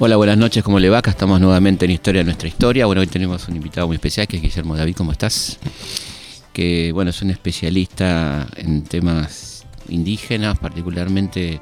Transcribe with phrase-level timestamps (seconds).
[0.00, 0.98] Hola, buenas noches, ¿cómo le va?
[0.98, 2.86] Acá estamos nuevamente en Historia de Nuestra Historia.
[2.86, 5.58] Bueno, hoy tenemos un invitado muy especial que es Guillermo David, ¿cómo estás?
[6.52, 11.60] Que, bueno, es un especialista en temas indígenas, particularmente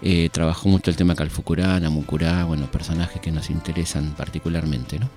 [0.00, 5.10] eh, trabajó mucho el tema Calfucurá, Namucurá, bueno, personajes que nos interesan particularmente, ¿no?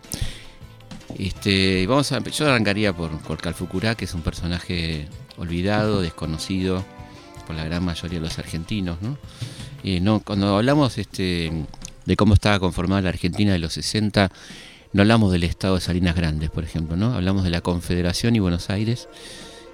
[1.17, 5.07] Este, vamos a, yo arrancaría por, por Calfucurá, que es un personaje
[5.37, 6.85] olvidado, desconocido
[7.47, 9.17] por la gran mayoría de los argentinos, ¿no?
[9.83, 11.51] Eh, no, cuando hablamos este,
[12.05, 14.31] de cómo estaba conformada la Argentina de los 60,
[14.93, 17.13] no hablamos del estado de Salinas Grandes, por ejemplo, ¿no?
[17.13, 19.07] Hablamos de la Confederación y Buenos Aires,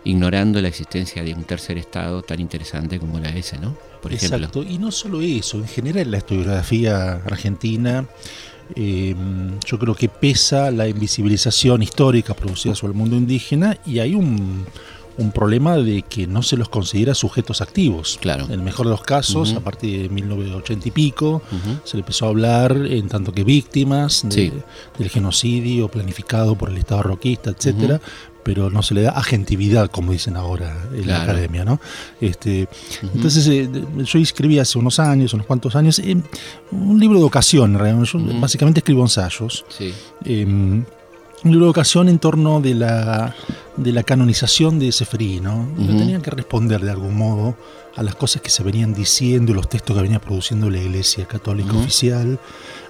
[0.05, 3.75] ignorando la existencia de un tercer estado tan interesante como la S, ¿no?
[4.01, 8.05] Por Exacto, y no solo eso, en general la historiografía argentina,
[8.75, 9.15] eh,
[9.65, 14.65] yo creo que pesa la invisibilización histórica producida sobre el mundo indígena y hay un
[15.17, 18.17] un problema de que no se los considera sujetos activos.
[18.21, 18.45] Claro.
[18.45, 21.41] En el mejor de los casos, a partir de 1980 y pico,
[21.83, 27.03] se le empezó a hablar en tanto que víctimas del genocidio planificado por el Estado
[27.03, 28.01] roquista, etcétera,
[28.43, 31.79] pero no se le da agentividad, como dicen ahora en la academia, ¿no?
[32.19, 32.67] Este,
[33.01, 33.69] Entonces, eh,
[34.03, 36.01] yo escribí hace unos años, unos cuantos años,
[36.71, 39.65] un libro de ocasión, yo básicamente escribo ensayos.
[39.69, 39.93] Sí.
[40.25, 40.83] Em,
[41.43, 43.35] un libro de ocasión en torno de la,
[43.75, 45.67] de la canonización de Seferino.
[45.77, 45.97] ¿no?
[45.97, 47.57] Tenían que responder de algún modo
[47.95, 51.73] a las cosas que se venían diciendo, los textos que venía produciendo la Iglesia Católica
[51.73, 52.39] Oficial.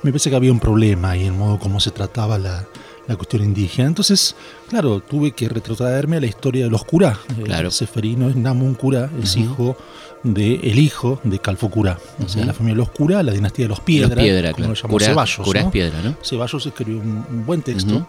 [0.04, 2.68] Me parece que había un problema ahí en modo cómo se trataba la,
[3.16, 3.88] cuestión indígena.
[3.88, 4.36] Entonces,
[4.70, 7.20] claro, tuve que retrotraerme a la historia de los curá.
[7.44, 7.72] Claro.
[7.72, 9.78] Seferino es Namun Curá, es hijo
[10.24, 12.00] de el hijo de Calfo Curá.
[12.24, 14.70] O sea, la familia de los Curá, la dinastía de los Piedra, los piedra como
[14.70, 15.46] lo llamó Ceballos.
[15.46, 16.16] Curá es Piedra, ¿no?
[16.24, 18.08] Ceballos escribió un, buen texto.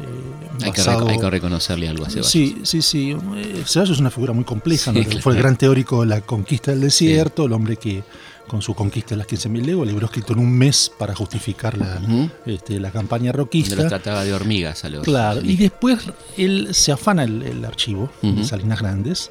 [0.00, 2.30] Eh, hay, que reconocerle algo a Ceballos.
[2.30, 3.16] Sí, sí, sí.
[3.36, 4.92] Eh, Ceballos es una figura muy compleja.
[5.20, 8.02] Fue el gran teórico de la conquista del desierto, el hombre que
[8.46, 12.00] con su conquista de las 15.000 leguas, libró escrito en un mes para justificar la,
[12.46, 13.74] este, la campaña roquista.
[13.74, 15.02] Donde trataba de hormigas a los.
[15.02, 15.98] Claro, y después
[16.36, 19.30] él se afana el, archivo de Salinas Grandes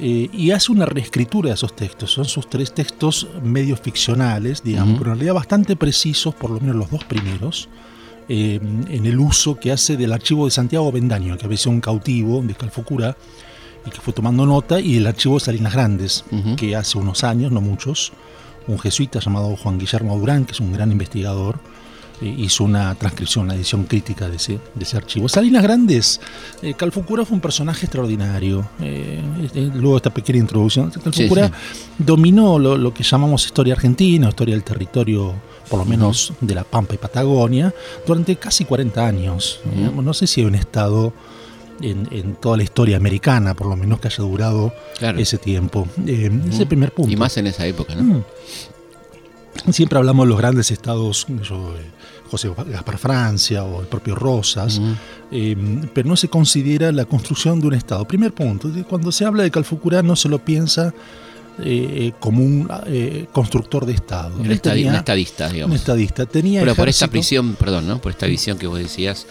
[0.00, 2.12] eh, y hace una reescritura de esos textos.
[2.12, 6.76] Son sus tres textos medio ficcionales, digamos, pero en realidad bastante precisos, por lo menos
[6.76, 7.68] los dos primeros.
[8.30, 8.60] Eh,
[8.90, 12.42] en el uso que hace del archivo de Santiago Bendaño, que había sido un cautivo
[12.42, 13.16] de Calfocura
[13.86, 16.24] y que fue tomando nota, y el archivo de Salinas Grandes,
[16.56, 18.12] que hace unos años, no muchos,
[18.68, 21.58] un jesuita llamado Juan Guillermo Durán, que es un gran investigador,
[22.20, 25.28] eh, hizo una transcripción, una edición crítica de ese, de ese archivo.
[25.28, 26.20] Salinas Grandes,
[26.62, 28.68] eh, Calfucura fue un personaje extraordinario.
[28.80, 29.22] Eh,
[29.74, 31.50] luego esta pequeña introducción, Calfucura
[31.98, 35.34] dominó lo, lo, que llamamos historia argentina, historia del territorio
[35.68, 37.74] por lo menos de la Pampa y Patagonia,
[38.06, 39.60] durante casi 40 años.
[39.94, 41.12] No sé si hay un estado
[41.80, 44.72] en, toda la historia americana, por lo menos que haya durado
[45.16, 45.86] ese tiempo.
[46.06, 47.10] Eh, ese primer punto.
[47.10, 48.24] Y más en esa época, ¿no?
[49.72, 51.26] Siempre hablamos de los grandes estados,
[52.30, 54.80] José Gaspar Francia o el propio Rosas,
[55.32, 55.56] eh,
[55.92, 58.06] pero no se considera la construcción de un estado.
[58.06, 60.94] Primer punto, cuando se habla de Calfucurá no se lo piensa
[61.60, 64.36] eh, como un eh, constructor de Estado.
[64.38, 65.74] Un, estadista, digamos.
[65.74, 66.24] Un estadista.
[66.26, 68.00] Tenía Pero por esta prisión, perdón, ¿no?
[68.00, 69.26] por esta visión que vos decías,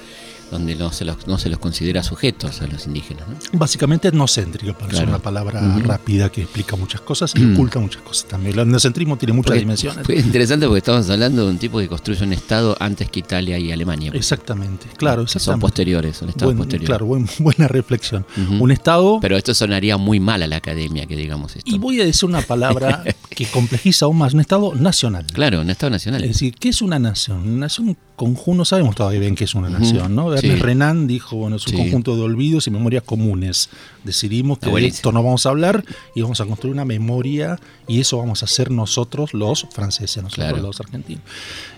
[0.51, 3.27] donde no se los, no se los considera sujetos a los indígenas.
[3.27, 3.59] ¿no?
[3.59, 8.53] Básicamente etnocéntrico, para una palabra rápida que explica muchas cosas y oculta muchas cosas también.
[8.53, 10.05] El etnocentrismo tiene muchas dimensiones.
[10.05, 13.57] Fue interesante porque estamos hablando de un tipo que construye un Estado antes que Italia
[13.59, 14.11] y Alemania.
[14.13, 15.23] Exactamente, claro.
[15.23, 15.53] Exactamente.
[15.53, 16.87] Son posteriores, son estados posteriores.
[16.87, 17.05] Claro,
[17.39, 18.25] buena reflexión.
[18.59, 19.19] Un Estado...
[19.21, 21.69] Pero esto sonaría muy mal a la academia que digamos esto.
[21.69, 25.25] Y voy a decir una palabra que complejiza aún más, un Estado nacional.
[25.33, 26.23] Claro, un Estado nacional.
[26.23, 27.39] Es decir, ¿qué es una nación?
[27.47, 30.35] Una nación conjunto, sabemos todavía bien qué es una nación, ¿no?
[30.35, 33.69] Renan dijo, bueno, es un conjunto de olvidos y memorias comunes.
[34.03, 35.85] Decidimos que de esto no vamos a hablar
[36.15, 40.59] y vamos a construir una memoria y eso vamos a hacer nosotros los franceses, nosotros
[40.59, 41.23] los argentinos.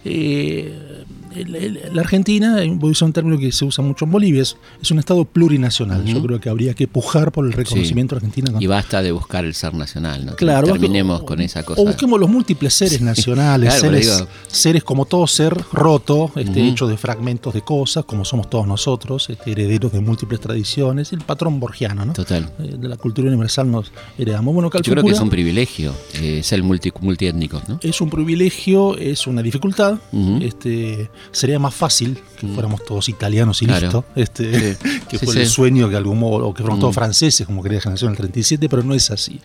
[0.05, 1.03] Eh,
[1.35, 4.55] la Argentina, voy a usar un término que se usa mucho en Bolivia, es,
[4.91, 6.03] un estado plurinacional.
[6.05, 8.59] Yo creo que habría que pujar por el reconocimiento argentino.
[8.59, 10.35] Y basta de buscar el ser nacional, ¿no?
[10.35, 10.67] Claro.
[10.67, 11.81] Terminemos con esa cosa.
[11.81, 16.97] O busquemos los múltiples seres nacionales, seres, seres, como todo ser roto, este, hecho de
[16.97, 22.05] fragmentos de cosas, como somos todos nosotros, este, herederos de múltiples tradiciones, el patrón borgiano,
[22.05, 22.13] ¿no?
[22.13, 22.49] Total.
[22.59, 24.53] Eh, de la cultura universal nos heredamos.
[24.53, 27.79] Bueno, Yo creo que es un privilegio eh, ser multi, multiétnico, ¿no?
[27.81, 29.99] Es un privilegio, es una dificultad.
[30.41, 34.05] este, sería más fácil que fuéramos todos italianos y listo.
[34.15, 34.77] Este,
[35.09, 37.83] que fue el sueño que algún modo, o que fuéramos todos franceses, como quería la
[37.83, 39.39] generación del 37, pero no es así.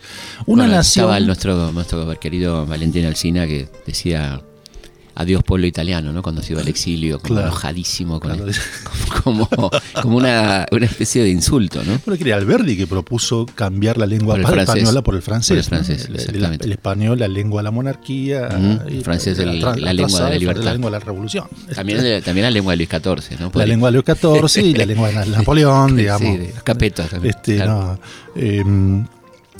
[0.45, 1.05] Una nación.
[1.05, 4.41] Estaba nuestro, nuestro querido Valentín Alcina que decía
[5.15, 6.21] adiós pueblo italiano, ¿no?
[6.21, 8.19] Cuando se iba al exilio, como enojadísimo,
[9.23, 9.49] como,
[10.01, 11.99] como, una, una, especie de insulto, ¿no?
[12.05, 15.57] Bueno, que era Alberdi que propuso cambiar la lengua española por el francés.
[15.57, 18.49] el, francés el, español, la lengua de la monarquía.
[18.87, 19.93] el francés, la, lengua de la
[20.37, 20.63] libertad.
[20.63, 21.45] La lengua de la revolución.
[21.73, 23.51] También, también la lengua de Luis XIV, ¿no?
[23.53, 26.27] La lengua de Luis XIV y la lengua de Napoleón, digamos.
[26.27, 27.35] Sí, de Capeto también.
[27.35, 27.97] Este, no,
[28.35, 28.63] eh,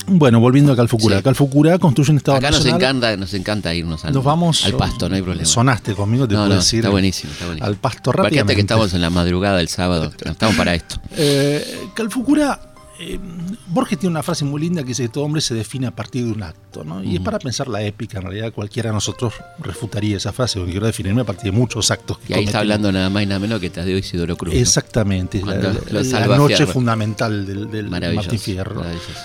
[0.06, 1.22] bueno, volviendo a Calfucura.
[1.22, 5.08] Calfucura construye un estado Acá nos encanta, nos encanta irnos al, nos vamos, al pasto,
[5.08, 5.46] no hay problema.
[5.46, 6.80] Sonaste conmigo, te puedo decir.
[6.80, 7.66] Está buenísimo, está buenísimo.
[7.66, 8.54] Al pasto rápidamente.
[8.54, 11.00] que estamos en la madrugada del sábado, estamos para esto.
[11.16, 12.60] Eh, Calfucura
[12.98, 13.18] eh,
[13.68, 16.24] Borges tiene una frase muy linda que dice que todo hombre se define a partir
[16.24, 17.02] de un acto, ¿no?
[17.02, 20.72] Y es para pensar la épica, en realidad cualquiera de nosotros refutaría esa frase, porque
[20.72, 22.18] quiero definirme a partir de muchos actos.
[22.28, 24.54] y ahí está hablando nada más y nada menos que Tadeo Isidoro Cruz.
[24.54, 28.82] Exactamente, la, noche fundamental del, del Martín Fierro.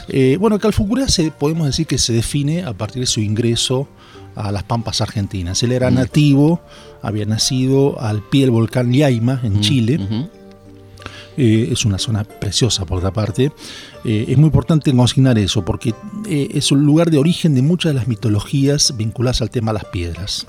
[0.07, 3.87] Eh, bueno, Calfucura se, podemos decir que se define a partir de su ingreso
[4.35, 5.61] a las Pampas Argentinas.
[5.63, 6.61] Él era nativo,
[7.01, 10.29] había nacido al pie del volcán Llaima, en Chile.
[11.37, 13.51] Eh, es una zona preciosa por otra parte.
[14.03, 15.93] Eh, es muy importante consignar eso porque
[16.27, 19.79] eh, es un lugar de origen de muchas de las mitologías vinculadas al tema de
[19.79, 20.45] las piedras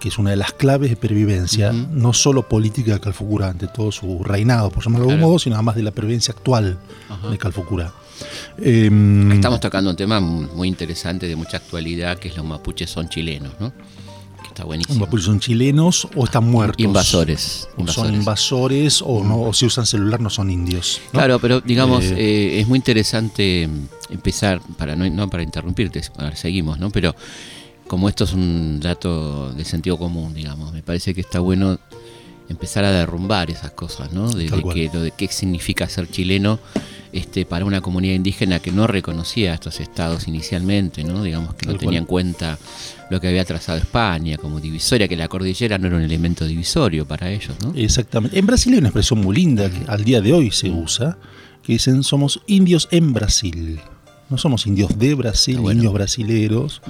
[0.00, 3.90] que es una de las claves de pervivencia, no solo política de Calfucura ante todo
[3.90, 6.78] su reinado, por llamarlo de algún modo, sino además de la pervivencia actual
[7.28, 7.92] de Calfucura.
[8.58, 13.08] Em, Estamos tocando un tema muy interesante de mucha actualidad, que es los mapuches son
[13.08, 13.72] chilenos, ¿no?
[14.58, 15.06] Está buenísimo.
[15.18, 16.84] son chilenos o están muertos.
[16.84, 17.68] Invasores.
[17.86, 21.00] Son invasores o, no, o si usan celular no son indios.
[21.12, 23.68] Claro, pero digamos, eh, eh, es muy interesante
[24.10, 26.90] empezar, para no, no para interrumpirte, ver, seguimos, ¿no?
[26.90, 27.14] Pero
[27.86, 31.78] como esto es un dato de sentido común, digamos, me parece que está bueno
[32.48, 34.28] empezar a derrumbar esas cosas, ¿no?
[34.28, 36.58] De, que, de qué significa ser chileno
[37.12, 41.22] este, para una comunidad indígena que no reconocía a estos estados inicialmente, ¿no?
[41.22, 42.58] digamos que no tenía en cuenta
[43.10, 47.06] lo que había trazado España como divisoria, que la cordillera no era un elemento divisorio
[47.06, 47.56] para ellos.
[47.62, 47.72] ¿no?
[47.74, 48.38] Exactamente.
[48.38, 51.18] En Brasil hay una expresión muy linda que al día de hoy se usa,
[51.62, 53.80] que dicen somos indios en Brasil.
[54.30, 56.82] No somos indios de Brasil, ah, indios brasileros,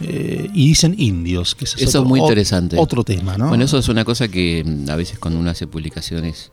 [0.00, 1.54] eh, y dicen indios.
[1.54, 2.76] Que eso es muy interesante.
[2.78, 3.48] Otro tema, ¿no?
[3.48, 6.50] Bueno, eso es una cosa que mm, a veces cuando uno hace publicaciones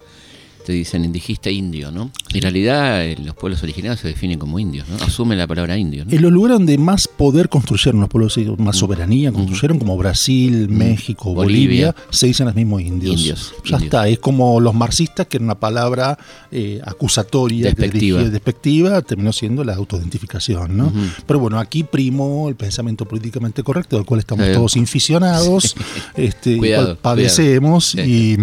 [0.67, 2.11] te dicen dijiste indio, ¿no?
[2.33, 4.97] En realidad eh, los pueblos originarios se definen como indios, ¿no?
[4.97, 6.03] Asumen la palabra indio.
[6.09, 8.79] En los lugares donde más poder construyeron, los pueblos más mm.
[8.79, 10.73] soberanía construyeron, como Brasil, mm.
[10.73, 13.17] México, Bolivia, se dicen los mismos indios.
[13.17, 16.19] indios ya está, es como los marxistas, que era una palabra
[16.51, 18.23] eh, acusatoria, despectiva.
[18.23, 20.91] despectiva, terminó siendo la autoidentificación, ¿no?
[21.25, 25.77] Pero bueno, aquí primo el pensamiento políticamente correcto, del cual estamos todos inficionados,
[26.17, 26.59] este,
[27.01, 28.35] padecemos y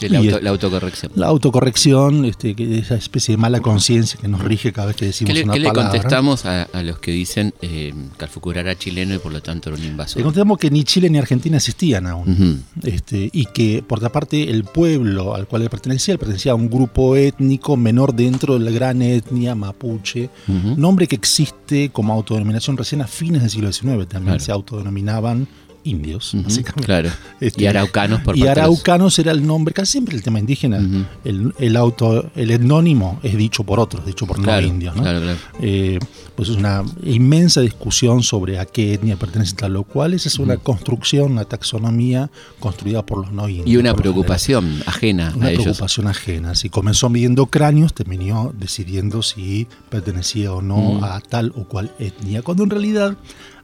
[0.00, 1.12] la, autocorrección.
[1.14, 5.34] La autocorrección, este, esa especie de mala conciencia que nos rige cada vez que decimos
[5.34, 5.72] una palabra.
[5.72, 9.70] ¿Qué le contestamos a, los que dicen eh, que era chileno y por lo tanto
[9.70, 10.18] era un invasor?
[10.18, 12.64] Le contestamos que ni Chile ni Argentina existían aún.
[12.82, 16.54] este, y que, por otra parte, el pueblo al cual él pertenecía, él pertenecía a
[16.54, 20.30] un grupo étnico menor dentro de la gran etnia mapuche,
[20.76, 24.08] nombre que existe como autodenominación recién a fines del siglo XIX.
[24.08, 25.48] También se autodenominaban
[25.86, 26.84] indios, básicamente.
[26.84, 27.10] Claro.
[27.38, 30.80] Este, y araucanos por Y araucanos era el nombre, casi siempre el tema indígena,
[31.24, 34.94] el, auto, el etnónimo es dicho por otros, dicho por no indios.
[34.94, 35.38] Claro, claro.
[35.60, 35.98] Eh,
[36.34, 40.14] pues es una inmensa discusión sobre a qué etnia pertenece tal lo cual.
[40.14, 43.68] Esa es una construcción, una taxonomía construida por los no indios.
[43.68, 46.54] Y una preocupación ajena una preocupación ajena.
[46.54, 52.42] Si comenzó midiendo cráneos, terminó decidiendo si pertenecía o no a tal o cual etnia,
[52.42, 53.16] cuando en realidad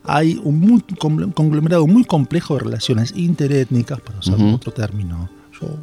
[0.05, 0.81] hay un,
[1.35, 5.31] conglomerado muy complejo de relaciones interétnicas, para usar otro término.
[5.61, 5.79] Yo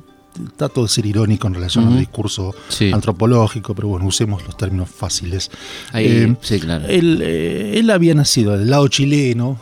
[0.56, 2.54] trato de ser irónico en relación al discurso
[2.94, 5.50] antropológico, pero bueno, usemos los términos fáciles.
[5.94, 6.86] Eh, sí, claro.
[6.88, 9.60] Eh, él, había nacido del lado chileno.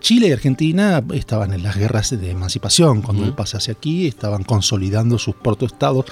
[0.00, 3.02] Chile y Argentina estaban en las guerras de emancipación.
[3.02, 6.06] Cuando él pasa hacia aquí, estaban consolidando sus protoestados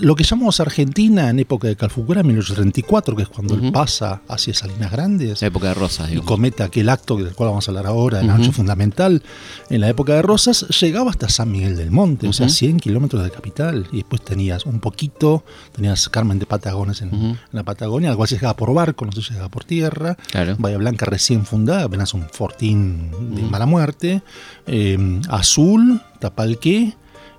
[0.00, 4.54] lo que llamamos Argentina en época de Calfucura, 1834, que es cuando él pasa hacia
[4.54, 5.40] Salinas Grandes.
[5.40, 8.30] La época de Rosas, Y cometa aquel acto del cual vamos a hablar ahora, el
[8.30, 9.22] uh fundamental.
[9.70, 13.22] En la época de Rosas llegaba hasta San Miguel del Monte, o sea, 100 kilómetros
[13.22, 13.86] de capital.
[13.92, 18.36] Y después tenías un poquito, tenías Carmen de Patagones en, la Patagonia, al cual se
[18.36, 20.16] llegaba por barco, no se llegaba por tierra.
[20.58, 24.22] Bahía Blanca recién fundada, apenas un fortín de mala muerte.
[24.66, 26.94] Eh, Azul, Tapalqué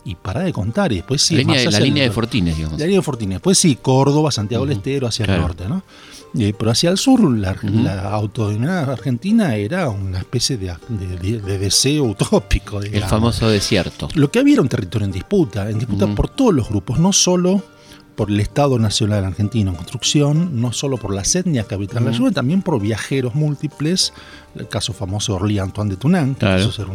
[0.05, 0.93] y para de contar.
[0.93, 1.35] Y después sí.
[1.43, 2.79] La línea, de Fortines, digamos.
[2.79, 3.35] La línea de Fortines.
[3.35, 5.83] Después sí, Córdoba, Santiago del Estero, hacia el norte, ¿no?
[6.37, 7.55] Eh, pero hacia el sur, la,
[8.11, 10.75] autodenominada Argentina era una especie de,
[11.59, 12.81] deseo utópico.
[12.81, 14.09] El famoso desierto.
[14.15, 17.13] Lo que había era un territorio en disputa, en disputa por todos los grupos, no
[17.13, 17.63] solo
[18.15, 22.13] por el Estado Nacional Argentino en construcción, no solo por las etnias que habitan la
[22.13, 24.13] zona, también por viajeros múltiples,
[24.55, 26.87] el caso famoso de Orly Antoine de Tunán, que quiso ser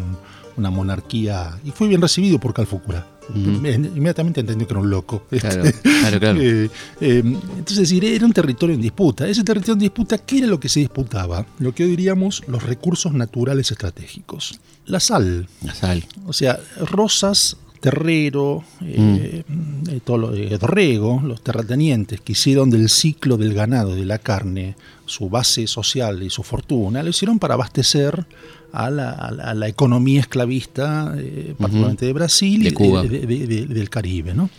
[0.57, 3.07] una monarquía, y fue bien recibido por Calfucura.
[3.35, 5.25] Inmediatamente entendió que era un loco.
[5.31, 6.41] Claro, claro, claro.
[6.41, 6.69] Eh,
[7.01, 7.23] eh,
[7.59, 9.29] entonces, era un territorio en disputa.
[9.29, 11.47] Ese territorio en disputa, ¿qué era lo que se disputaba?
[11.59, 14.61] Lo que hoy diríamos los recursos naturales estratégicos.
[14.87, 15.49] La sal.
[15.63, 16.05] La sal.
[16.27, 19.43] O sea, Rosas Terrero, eh,
[19.89, 24.19] eh, todo lo, eh, Dorrego, los terratenientes que hicieron del ciclo del ganado, de la
[24.19, 24.77] carne,
[25.07, 28.27] su base social y su fortuna, lo hicieron para abastecer
[28.73, 31.15] a la, economía esclavista,
[31.59, 34.35] particularmente de Brasil y del Caribe.
[34.35, 34.51] ¿no?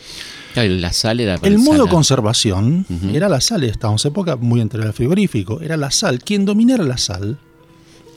[0.56, 4.94] la sal era el modo conservación era la sal, estábamos en época muy entre el
[4.94, 6.20] frigorífico, era la sal.
[6.24, 7.38] Quien dominara la sal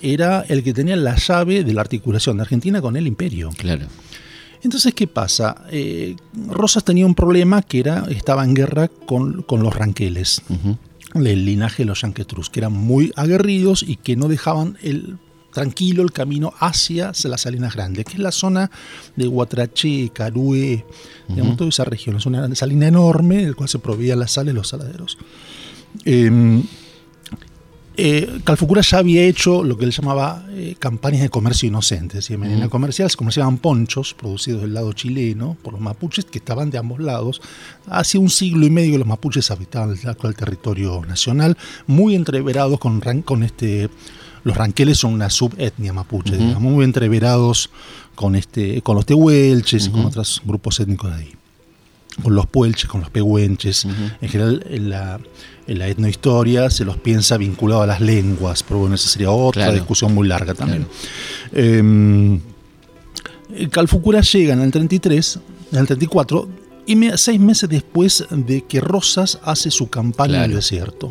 [0.03, 3.51] era el que tenía la llave de la articulación de Argentina con el imperio.
[3.57, 3.87] Claro.
[4.63, 5.65] Entonces, ¿qué pasa?
[5.71, 6.17] Eh,
[6.49, 10.43] Rosas tenía un problema que era, estaba en guerra con, los ranqueles,
[11.15, 15.19] el linaje de los yanquetrus, que eran muy aguerridos y que no dejaban el,
[15.55, 18.71] tranquilo el camino hacia las Salinas Grandes, que es la zona
[19.15, 20.85] de Guatraché, Carué,
[21.29, 22.17] digamos, toda esa región.
[22.17, 25.17] Es una salina enorme, del cual se proveían las sales, los saladeros.
[26.05, 26.65] Em,
[27.97, 32.19] eh, Calfucura ya había hecho lo que él llamaba eh, campañas de comercio inocente.
[32.19, 36.25] Es decir, en la comercial se comerciaban ponchos producidos del lado chileno por los mapuches
[36.25, 37.41] que estaban de ambos lados.
[37.87, 41.57] Hace un siglo y medio los mapuches habitaban el actual territorio nacional,
[41.87, 43.89] muy entreverados con, con este.
[44.45, 47.71] Los ranqueles son una subetnia mapuche, muy entreverados
[48.15, 51.33] con, este, con los tehuelches y con otros grupos étnicos de ahí.
[52.23, 53.87] Con los puelches, con los pehuenches.
[54.21, 55.19] En general, en la,
[55.67, 59.73] en la, etnohistoria se los piensa vinculado a las lenguas, pero bueno, esa sería otra
[59.73, 60.87] discusión muy larga también.
[61.53, 62.41] Em,
[63.71, 65.39] Calfucura llega en el 33,
[65.73, 66.49] en el 34,
[66.87, 71.11] y seis meses después de que Rosas hace su campaña en el desierto.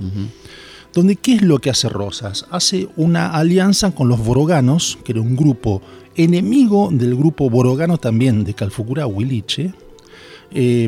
[0.94, 2.46] Donde, ¿qué es lo que hace Rosas?
[2.52, 5.82] Hace una alianza con los boroganos, que era un grupo
[6.16, 9.74] enemigo del grupo borogano también de Calfucura, Huiliche,
[10.56, 10.88] eh,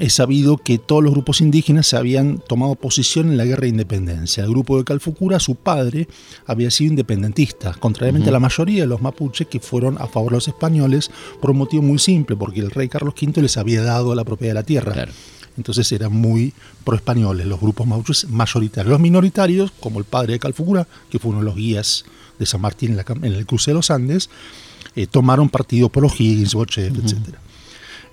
[0.00, 3.68] he sabido que todos los grupos indígenas se habían tomado posición en la guerra de
[3.68, 4.42] independencia.
[4.42, 6.08] El grupo de Calfucura, su padre,
[6.46, 10.38] había sido independentista, contrariamente a la mayoría de los mapuches que fueron a favor de
[10.38, 14.16] los españoles por un motivo muy simple, porque el rey Carlos V les había dado
[14.16, 15.06] la propiedad de la tierra.
[15.58, 17.86] Entonces eran muy pro-españoles los grupos
[18.28, 18.90] mayoritarios.
[18.90, 22.04] Los minoritarios, como el padre de Calfucura, que fue uno de los guías
[22.38, 24.30] de San Martín en, el cruce de los Andes,
[24.94, 27.40] eh, tomaron partido por los Higgins, Bochef, etcétera.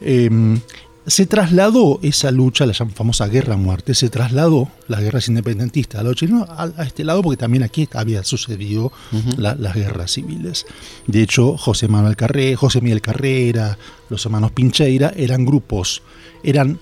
[0.02, 0.60] Em,
[1.08, 6.50] se trasladó esa lucha, la famosa guerra-muerte, se trasladó las guerras independentistas a, los chilenos,
[6.50, 8.92] a, este lado porque también aquí había sucedido
[9.38, 10.66] las guerras civiles.
[11.06, 13.78] De hecho, José Manuel Carrera, José Miguel Carrera,
[14.10, 16.02] los hermanos Pincheira eran grupos,
[16.44, 16.80] eran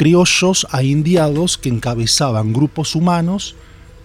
[0.00, 3.54] criollos a indiados que encabezaban grupos humanos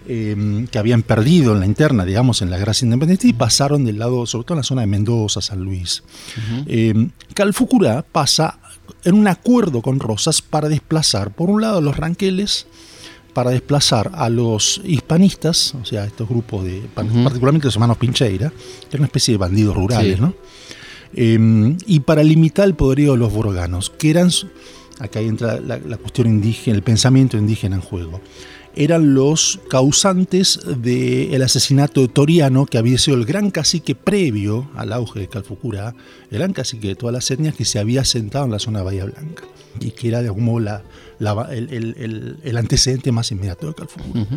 [0.10, 4.00] em, que habían perdido en la interna, digamos, en la guerra independentistas y pasaron del
[4.00, 6.04] lado, sobre todo en la zona de Mendoza, San Luis.
[6.68, 8.60] Eh, Calfucurá pasa
[9.06, 12.68] en un acuerdo con Rosas para desplazar, por un lado, a los ranqueles,
[13.34, 18.88] para desplazar a los hispanistas, o sea, estos grupos de, particularmente los hermanos Pincheira, que
[18.90, 20.36] eran una especie de bandidos rurales, ¿no?
[21.14, 24.30] Em, y para limitar el poderío de los boroganos, que eran,
[25.00, 28.22] acá entra la, la cuestión indígena, el pensamiento indígena en juego
[28.76, 34.92] eran los causantes del asesinato de Toriano, que había sido el gran cacique previo al
[34.92, 35.96] auge de Calfucurá,
[36.30, 38.86] el gran cacique de todas las etnias que se había sentado en la zona de
[38.86, 39.44] Bahía Blanca
[39.80, 44.28] y que era de algún modo el, antecedente más inmediato de Calfucurá.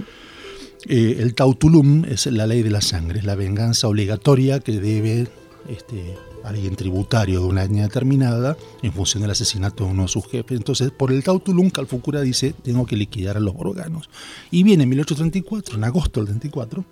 [0.87, 5.27] Eh, el tautulum es la ley de la sangre, es la venganza obligatoria que debe
[5.69, 10.26] este, alguien tributario de una etnia determinada en función del asesinato de uno de sus
[10.26, 10.57] jefes.
[10.57, 14.09] Entonces, por el Tautulum, Calfucura dice, tengo que liquidar a los órganos.
[14.50, 16.85] Y viene en 1834, en agosto del 34,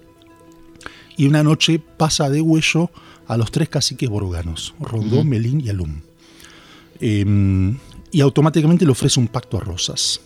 [1.16, 2.90] y una noche pasa de huello
[3.26, 6.00] a los tres caciques boroganos, Rondón, Melín y Alum.
[7.00, 7.78] Em,
[8.10, 10.20] y automáticamente le ofrece un pacto a Rosas.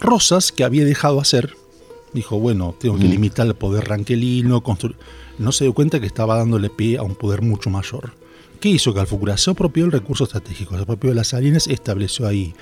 [0.00, 1.56] Rosas, que había dejado hacer,
[2.12, 4.62] dijo, bueno, tengo que limitar el poder ranquelino,
[5.38, 8.12] no se dio cuenta que estaba dándole pie a un poder mucho mayor.
[8.60, 9.36] ¿Qué hizo Calfucura?
[9.36, 12.54] Se apropió el recurso estratégico, se apropió de las salinas, estableció ahí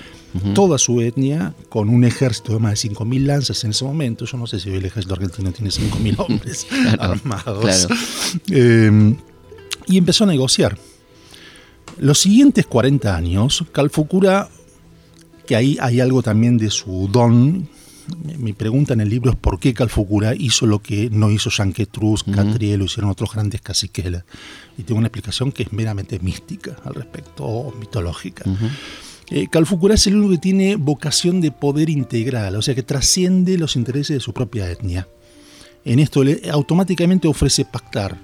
[0.54, 4.24] toda su etnia con un ejército de más de 5.000 lanzas en ese momento.
[4.24, 6.66] Yo no sé si el ejército argentino tiene 5.000 hombres
[6.98, 7.88] armados.
[8.48, 9.16] Em,
[9.86, 10.76] y empezó a negociar.
[11.98, 14.48] Los siguientes 40 años, Calfucura,
[15.46, 17.68] que ahí hay algo también de su don,
[18.38, 22.24] mi pregunta en el libro es por qué Calfucura hizo lo que no hizo Yanquetruz,
[22.24, 24.04] Catriel, lo hicieron otros grandes caciques.
[24.76, 28.44] Y tengo una explicación que es meramente mística al respecto, o mitológica.
[29.30, 33.56] Eh, Calfucurá es el único que tiene vocación de poder integral, o sea que trasciende
[33.56, 35.08] los intereses de su propia etnia.
[35.84, 38.18] En esto le automáticamente ofrece pactar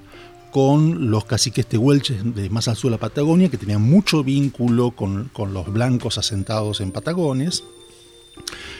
[0.50, 4.90] con los caciques tehuelches de más al sur de la Patagonia, que tenían mucho vínculo
[4.90, 7.64] con, los blancos asentados en Patagones.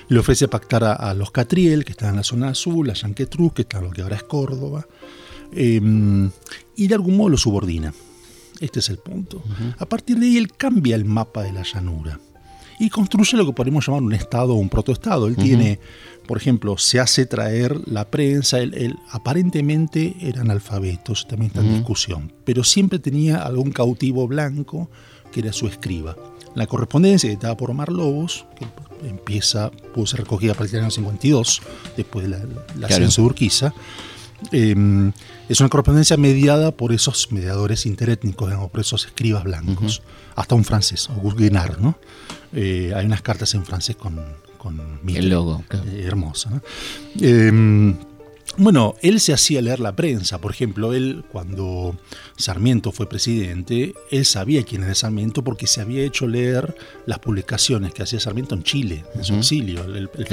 [0.08, 3.62] Le ofrece pactar a, los Catriel, que están en la zona azul, a Yanquetruz, que
[3.62, 4.86] está en lo que ahora es Córdoba,
[5.52, 6.30] em,
[6.76, 7.92] y de algún modo lo subordina.
[8.60, 9.42] Este es el punto.
[9.78, 12.20] A partir de ahí él cambia el mapa de la llanura
[12.80, 15.26] y construye lo que podemos llamar un estado o un protoestado.
[15.26, 15.78] Él tiene,
[16.26, 22.32] por ejemplo, se hace traer la prensa, él, aparentemente eran alfabetos, también está en discusión,
[22.44, 24.90] pero siempre tenía algún cautivo blanco
[25.30, 26.16] que era su escriba.
[26.54, 28.66] La correspondencia que estaba por Omar Lobos, que
[29.04, 31.62] empieza, pudo ser recogida a partir del año 52,
[31.96, 32.44] después de la,
[32.78, 33.74] la ascenso de Urquiza,
[34.52, 35.12] em,
[35.48, 40.02] es una correspondencia mediada por esos mediadores interétnicos, digamos, por esos escribas blancos,
[40.36, 41.98] hasta un francés, Auguste Guénard, ¿no?
[42.52, 44.20] Eh, hay unas cartas en francés con,
[44.58, 45.64] con el logo.
[45.70, 46.50] Eh, hermoso.
[47.20, 47.96] Em,
[48.60, 50.38] bueno, él se hacía leer la prensa.
[50.38, 51.96] Por ejemplo, él, cuando
[52.36, 56.76] Sarmiento fue presidente, él sabía quién era Sarmiento porque se había hecho leer
[57.06, 60.26] las publicaciones que hacía Sarmiento en Chile, en su exilio, el, el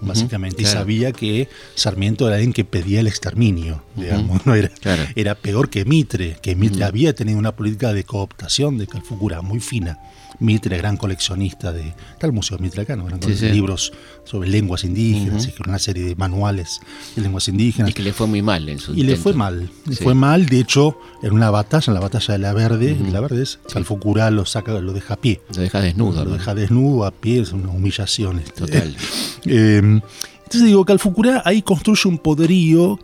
[0.00, 4.54] básicamente, y sabía que Sarmiento era alguien que pedía el exterminio, digamos, ¿no?
[4.54, 4.70] era,
[5.16, 9.60] era peor que Mitre, que Mitre había tenido una política de cooptación de Calfucura muy
[9.60, 9.98] fina.
[10.40, 11.88] Mitre, gran coleccionista de.
[12.12, 13.06] Está el Museo Mitre acá, ¿no?
[13.52, 13.92] libros
[14.24, 16.80] sobre lenguas indígenas, y una serie de manuales
[17.14, 17.90] de lenguas indígenas.
[17.90, 19.70] Y que le fue muy mal en su Y le fue mal.
[19.86, 23.10] Le fue mal, de hecho, en una batalla, en la batalla de la Verde, de
[23.10, 25.40] la Verde es, Calfocurá lo saca, lo deja a pie.
[25.54, 26.24] Lo deja desnudo.
[26.24, 28.38] Lo deja desnudo, a pie, es una humillación.
[28.38, 28.52] Este.
[28.52, 28.96] Total.
[29.46, 30.00] Em,
[30.44, 32.98] entonces digo, Calfucurá ahí construye un poderío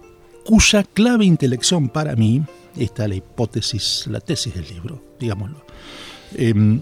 [0.45, 2.43] cuya clave intelección para mí,
[2.77, 5.65] esta es la hipótesis, la tesis del libro, digámoslo.
[6.35, 6.81] Eh,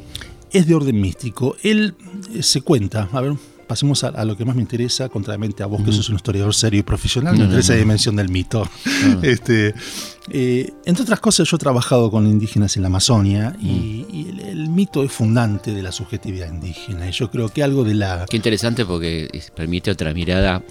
[0.53, 1.57] es de orden místico.
[1.63, 1.95] Él
[2.35, 3.35] eh, se cuenta, a ver,
[3.69, 6.81] pasemos a, lo que más me interesa, contrariamente a vos que sos un historiador serio
[6.81, 8.69] y profesional, me interesa la dimensión del mito.
[9.23, 9.75] este,
[10.31, 15.05] eh, entre otras cosas, yo he trabajado con indígenas en la Amazonia y, el, mito
[15.05, 17.09] es fundante de la subjetividad indígena.
[17.09, 18.27] Y yo creo que algo de la...
[18.29, 20.63] Qué interesante porque permite otra mirada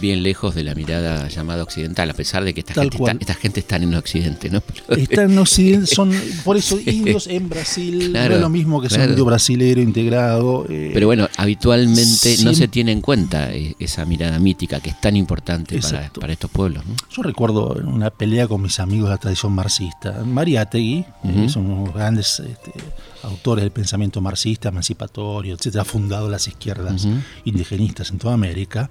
[0.00, 3.34] bien lejos de la mirada llamada occidental, a pesar de que esta, gente, está, esta
[3.34, 4.62] gente está en Occidente, ¿no?
[4.88, 6.12] Están en Occidente, son
[6.44, 10.66] por eso indios en Brasil, no es lo mismo que son indio brasilero integrado.
[10.68, 15.00] Eh, Pero bueno, habitualmente no se tiene en cuenta eh, esa mirada mítica que es
[15.00, 16.84] tan importante para, estos pueblos.
[17.10, 20.22] Yo recuerdo una pelea con mis amigos de la tradición marxista.
[20.24, 22.72] Mariátegui, uh son unos grandes este,
[23.22, 27.06] autores del pensamiento marxista, emancipatorio, etcétera, fundado las izquierdas
[27.44, 28.88] indigenistas en toda América.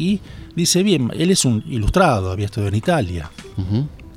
[0.00, 0.20] Mariátegui
[0.56, 3.30] dice, bien, él es un ilustrado, había estudiado en Italia.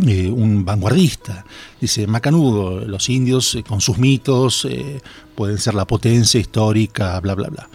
[0.06, 1.46] Eh, un vanguardista.
[1.80, 5.02] Dice, Macanudo, los indios eh, con sus mitos eh,
[5.36, 7.70] pueden ser la potencia histórica, bla, bla, bla.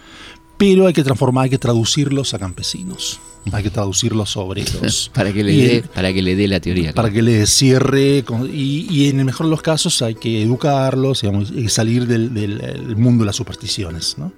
[0.57, 3.19] Pero hay que transformar, hay que traducirlos a campesinos
[3.51, 5.11] hay que traducirlo sobre ellos.
[5.13, 6.93] para, que le dé, para que le dé la teoría.
[6.93, 11.51] Para que le cierre, y, en el mejor de los casos hay que educarlos, digamos,
[11.51, 14.17] y salir del, mundo de las supersticiones.
[14.17, 14.31] ¿no?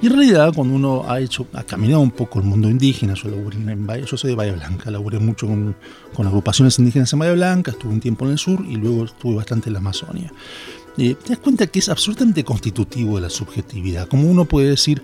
[0.00, 3.28] Y en realidad, cuando uno ha hecho, ha caminado un poco el mundo indígena, yo,
[3.28, 5.74] en yo soy de Bahía Blanca, laburé mucho con,
[6.14, 9.34] con, agrupaciones indígenas en Bahía Blanca, estuve un tiempo en el sur y luego estuve
[9.34, 10.32] bastante en la Amazonia.
[10.98, 14.08] Eh, te das cuenta que es absolutamente constitutivo de la subjetividad.
[14.08, 15.02] Como uno puede decir,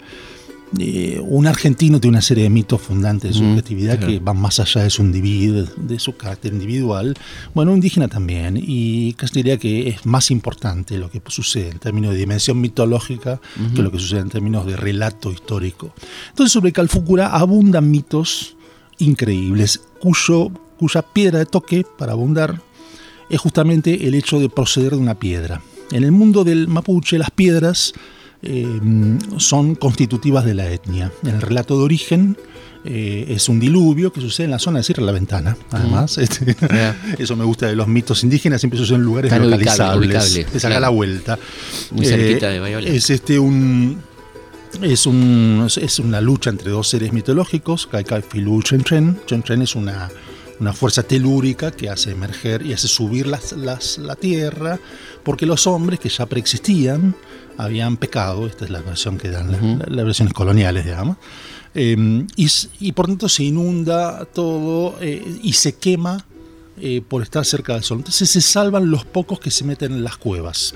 [0.79, 4.83] eh, un argentino tiene una serie de mitos fundantes de subjetividad que van más allá
[4.83, 7.15] de su, individuo, de su carácter individual.
[7.55, 8.59] Bueno, un indígena también.
[8.61, 13.41] Y casi diría que es más importante lo que sucede en términos de dimensión mitológica
[13.75, 15.95] que lo que sucede en términos de relato histórico.
[16.31, 18.57] Entonces, sobre Calfúcura abundan mitos
[18.99, 22.61] increíbles, cuyo, cuya piedra de toque, para abundar,
[23.31, 25.63] es justamente el hecho de proceder de una piedra.
[25.93, 27.93] En el mundo del mapuche, las piedras
[28.45, 28.81] eh,
[29.39, 31.11] son constitutivas de la etnia.
[31.23, 32.37] En el relato de origen
[32.85, 36.19] eh, es un diluvio que sucede en la zona de Sierra la Ventana, además.
[36.25, 36.57] Este,
[37.19, 40.37] eso me gusta de los mitos indígenas, siempre suceden en lugares localizables.
[40.37, 41.39] es acá la vuelta.
[41.91, 43.99] Muy cerquita de Bahía Es este un
[44.83, 50.11] es, un, es una lucha entre dos seres mitológicos, Kaikai Filu Chen Chen es una,
[50.61, 54.79] una fuerza telúrica que hace emerger y hace subir las, las, la tierra,
[55.23, 57.15] porque los hombres que ya preexistían
[57.57, 61.17] habían pecado, esta es la versión que dan las versiones coloniales, digamos,
[61.75, 66.25] em, y, por tanto se inunda todo eh, y se quema
[66.81, 67.99] eh, por estar cerca del sol.
[67.99, 70.75] Entonces se salvan los pocos que se meten en las cuevas.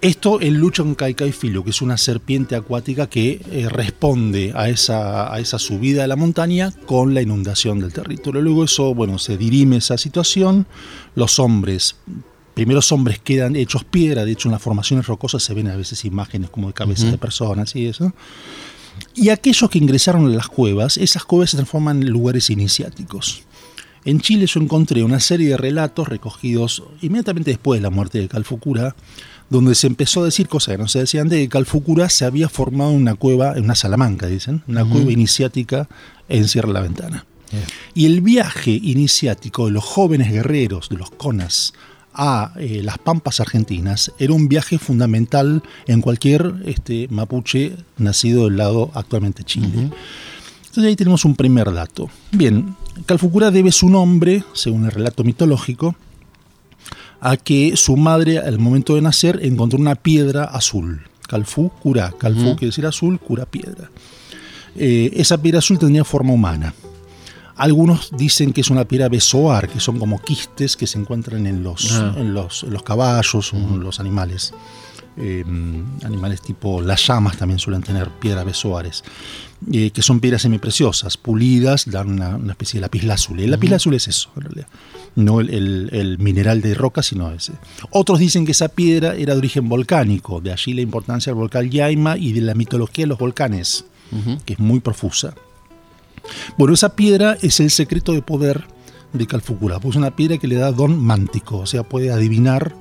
[0.00, 0.96] Esto en lucha con
[1.32, 6.08] Filo, que es una serpiente acuática que eh, responde a esa, a esa subida de
[6.08, 8.42] la montaña con la inundación del territorio.
[8.42, 10.66] Luego eso, bueno, se dirime esa situación,
[11.14, 11.96] los hombres
[12.54, 16.04] primeros hombres quedan hechos piedra, de hecho en las formaciones rocosas se ven a veces
[16.04, 18.12] imágenes como de cabezas de personas y eso.
[19.14, 23.42] Y aquellos que ingresaron a las cuevas, esas cuevas se transforman en lugares iniciáticos.
[24.04, 28.28] En Chile yo encontré una serie de relatos recogidos inmediatamente después de la muerte de
[28.28, 28.94] Calfucura,
[29.50, 32.48] donde se empezó a decir cosas que no se decían de que Calfucura se había
[32.48, 35.88] formado en una cueva, en una Salamanca, dicen, una cueva iniciática
[36.28, 37.26] en Sierra la Ventana.
[37.94, 41.72] Y el viaje iniciático de los jóvenes guerreros, de los conas,
[42.14, 48.56] a eh, las pampas argentinas era un viaje fundamental en cualquier este, mapuche nacido del
[48.56, 49.90] lado actualmente Chile.
[50.74, 52.08] Entonces ahí tenemos un primer dato.
[52.32, 55.94] Bien, Calfucura debe su nombre, según el relato mitológico,
[57.20, 61.02] a que su madre al momento de nacer encontró una piedra azul.
[61.28, 62.12] Calfú, cura.
[62.18, 63.90] Calfú quiere decir azul, cura piedra.
[64.76, 66.74] Eh, esa piedra azul tenía forma humana.
[67.56, 71.62] Algunos dicen que es una piedra besoar, que son como quistes que se encuentran en
[71.62, 72.14] los, ah.
[72.16, 74.52] en los, caballos o en los animales.
[75.16, 79.04] Em, animales tipo las llamas también suelen tener piedras besoares,
[79.72, 83.44] eh, que son piedras semipreciosas, pulidas, dan una, especie de lapislázuli.
[83.44, 84.66] El lapislázuli es eso, en realidad.
[85.14, 87.52] No el, mineral de roca, sino ese.
[87.90, 91.70] Otros dicen que esa piedra era de origen volcánico, de allí la importancia del volcán
[91.70, 93.84] Yaima y de la mitología de los volcanes,
[94.44, 95.34] que es muy profusa.
[96.56, 98.66] Bueno, esa piedra es el secreto de poder
[99.12, 102.74] de Calfucura, pues es una piedra que le da don mántico, o sea, puede adivinar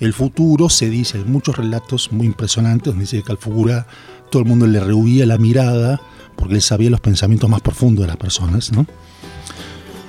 [0.00, 3.86] el futuro, se dice, hay muchos relatos muy impresionantes donde dice que Calfucura
[4.30, 6.00] todo el mundo le rehuía la mirada
[6.34, 8.86] porque él sabía los pensamientos más profundos de las personas, ¿no?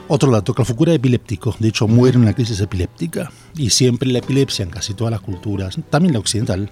[0.10, 4.20] Otro dato, Calfucura es epiléptico, de hecho muere en una crisis epiléptica y siempre la
[4.20, 6.70] epilepsia en casi todas las culturas, también la occidental,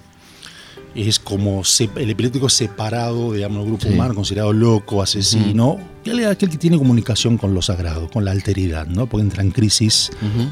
[0.96, 1.62] es como
[1.96, 7.38] el epiléptico separado, digamos, del grupo humano, considerado loco, asesino, y aquel que tiene comunicación
[7.38, 9.08] con lo sagrado, con la alteridad, ¿no?
[9.08, 10.12] Porque entra en crisis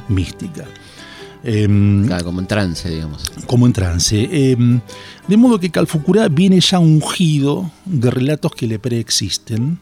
[0.09, 0.65] mística.
[1.43, 3.23] Em, como en trance, digamos.
[3.45, 4.29] Como en trance.
[4.31, 4.79] Em,
[5.27, 9.79] de modo que Calfucurá viene ya ungido de relatos que le preexisten,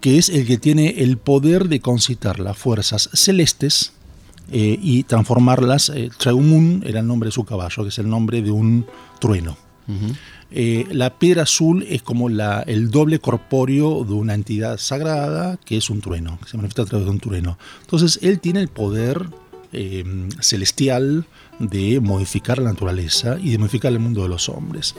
[0.00, 3.92] que es el que tiene el poder de concitar las fuerzas celestes
[4.50, 5.90] eh, y transformarlas.
[5.90, 6.10] Eh,
[6.84, 8.86] era el nombre de su caballo, que es el nombre de un
[9.20, 9.56] trueno.
[10.52, 15.76] Eh, la piedra azul es como la, el doble corpóreo de una entidad sagrada que
[15.76, 17.58] es un trueno, que se manifiesta a través de un trueno.
[17.82, 19.28] Entonces él tiene el poder
[19.72, 20.04] eh,
[20.40, 21.26] celestial
[21.60, 24.96] de modificar la naturaleza y de modificar el mundo de los hombres.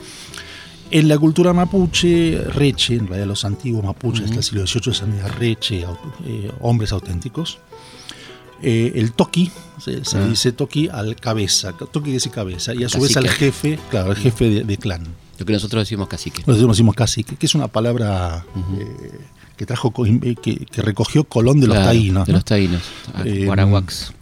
[0.90, 5.32] En la cultura mapuche, reche, en realidad los antiguos mapuches del siglo XVIII se llamaban
[5.38, 5.86] reche,
[6.26, 7.58] eh, hombres auténticos.
[8.62, 10.26] Eh, el toki, se, ah.
[10.26, 14.16] dice toki al cabeza, toki decir cabeza, y a su vez al jefe, claro, el
[14.16, 15.02] jefe de, clan.
[15.38, 16.44] Lo que nosotros decimos cacique.
[16.46, 18.46] Nosotros decimos cacique, que es una palabra
[18.78, 19.18] eh,
[19.56, 22.26] que trajo eh, que, recogió Colón de los taínos.
[22.26, 22.82] De los taínos,
[23.44, 24.12] Guaraguax.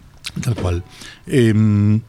[0.43, 0.85] Tal cual.
[1.27, 2.01] Em,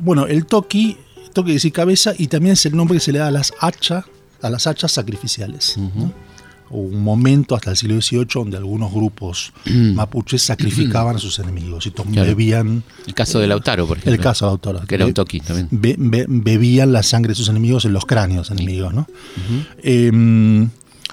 [0.00, 0.96] bueno, el toki,
[1.32, 4.04] toki decir cabeza, y también es el nombre que se le da a las hachas,
[4.40, 5.78] a las hachas sacrificiales
[6.72, 11.92] un momento hasta el siglo XVIII donde algunos grupos mapuches sacrificaban a sus enemigos y
[12.20, 12.82] bebían...
[13.06, 14.14] El caso de Lautaro, por ejemplo.
[14.14, 14.86] El caso de Lautaro.
[14.86, 15.68] Que era un toqui también.
[15.70, 19.06] bebían la sangre de sus enemigos en los cráneos enemigos, ¿no?
[19.82, 20.70] Em,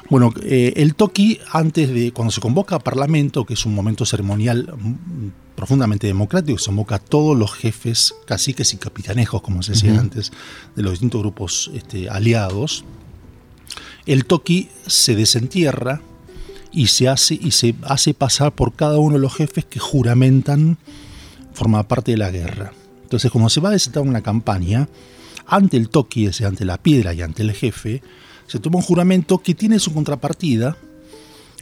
[0.10, 4.06] bueno, eh, el toqui, antes de, cuando se convoca a Parlamento, que es un momento
[4.06, 9.74] ceremonial mm, profundamente democrático, se convoca a todos los jefes, caciques y capitanejos, como se
[9.74, 10.32] decía antes,
[10.76, 12.86] de los distintos grupos este, aliados,
[14.10, 16.02] el toki se desentierra
[16.72, 20.80] y se hace y se hace pasar por cada uno de los jefes que juramentan
[21.54, 22.74] formar parte de la guerra.
[23.04, 24.90] Entonces, como se va a desatar una campaña,
[25.46, 28.02] ante el toki, ante la piedra y ante el jefe,
[28.48, 30.76] se toma un juramento que tiene su contrapartida,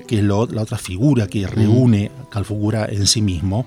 [0.08, 3.66] que es la otra figura que reúne Calfugura en sí mismo,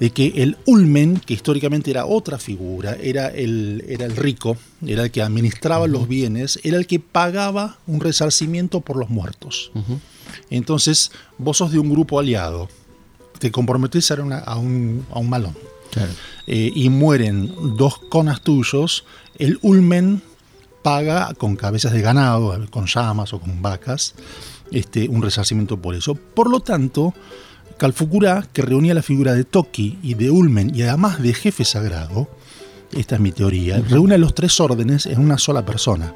[0.00, 4.56] de que el ulmen, que históricamente era otra figura, era el, era el rico,
[4.86, 9.72] era el que administraba los bienes, era el que pagaba un resarcimiento por los muertos.
[10.50, 12.68] Entonces, vos sos de un grupo aliado,
[13.38, 15.56] te comprometés a, a, un, a un, malón.
[16.46, 19.04] Eh, y mueren dos conas tuyos,
[19.38, 20.22] el ulmen
[20.82, 24.14] paga con cabezas de ganado, con llamas o con vacas,
[24.70, 26.14] este, un resarcimiento por eso.
[26.14, 27.14] Por lo tanto,
[27.78, 32.28] Calfucurá, que reunía la figura de Toki y de Ulmen y además de jefe sagrado,
[32.92, 36.14] esta es mi teoría, reúne a los tres órdenes en una sola persona.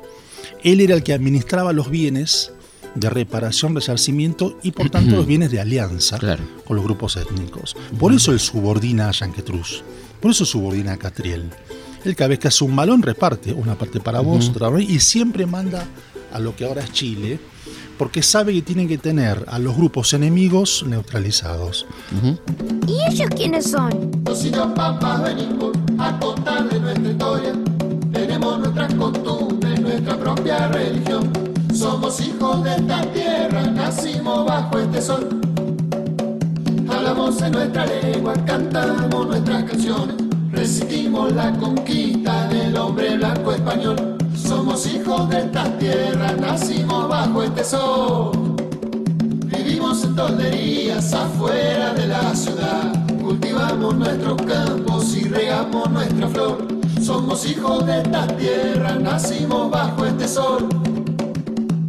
[0.65, 2.53] Él era el que administraba los bienes
[2.95, 6.19] de reparación, resarcimiento y por tanto los bienes de alianza
[6.65, 7.77] con los grupos étnicos.
[7.99, 9.85] Por eso él subordina a Yanquetruz,
[10.21, 11.49] por eso subordina a Catriel.
[12.05, 15.47] Él cada vez que hace un malón reparte una parte para vos, otra y siempre
[15.47, 15.87] manda
[16.33, 17.39] a lo que ahora es Chile,
[18.03, 21.87] porque sabe que tiene que tener a los grupos enemigos neutralizados.
[22.89, 24.11] ¿Y ellos quiénes son?
[24.25, 24.43] Los
[24.75, 27.53] papás venimos a contar de nuestra historia.
[28.13, 31.31] Tenemos nuestras costumbres, nuestra propia religión.
[31.73, 35.41] Somos hijos de esta tierra, nacimos bajo este sol.
[36.89, 40.17] Hablamos en nuestra lengua, cantamos nuestras canciones.
[40.51, 44.19] Resistimos la conquista del hombre blanco español.
[44.55, 48.55] Somos hijos de esta tierra, nacimos bajo este sol.
[49.47, 52.93] Vivimos en tolderías afuera de la ciudad.
[53.23, 56.69] Cultivamos nuestros campos y regamos nuestra flor.
[57.01, 60.69] Somos hijos de esta tierra, nacimos bajo este sol.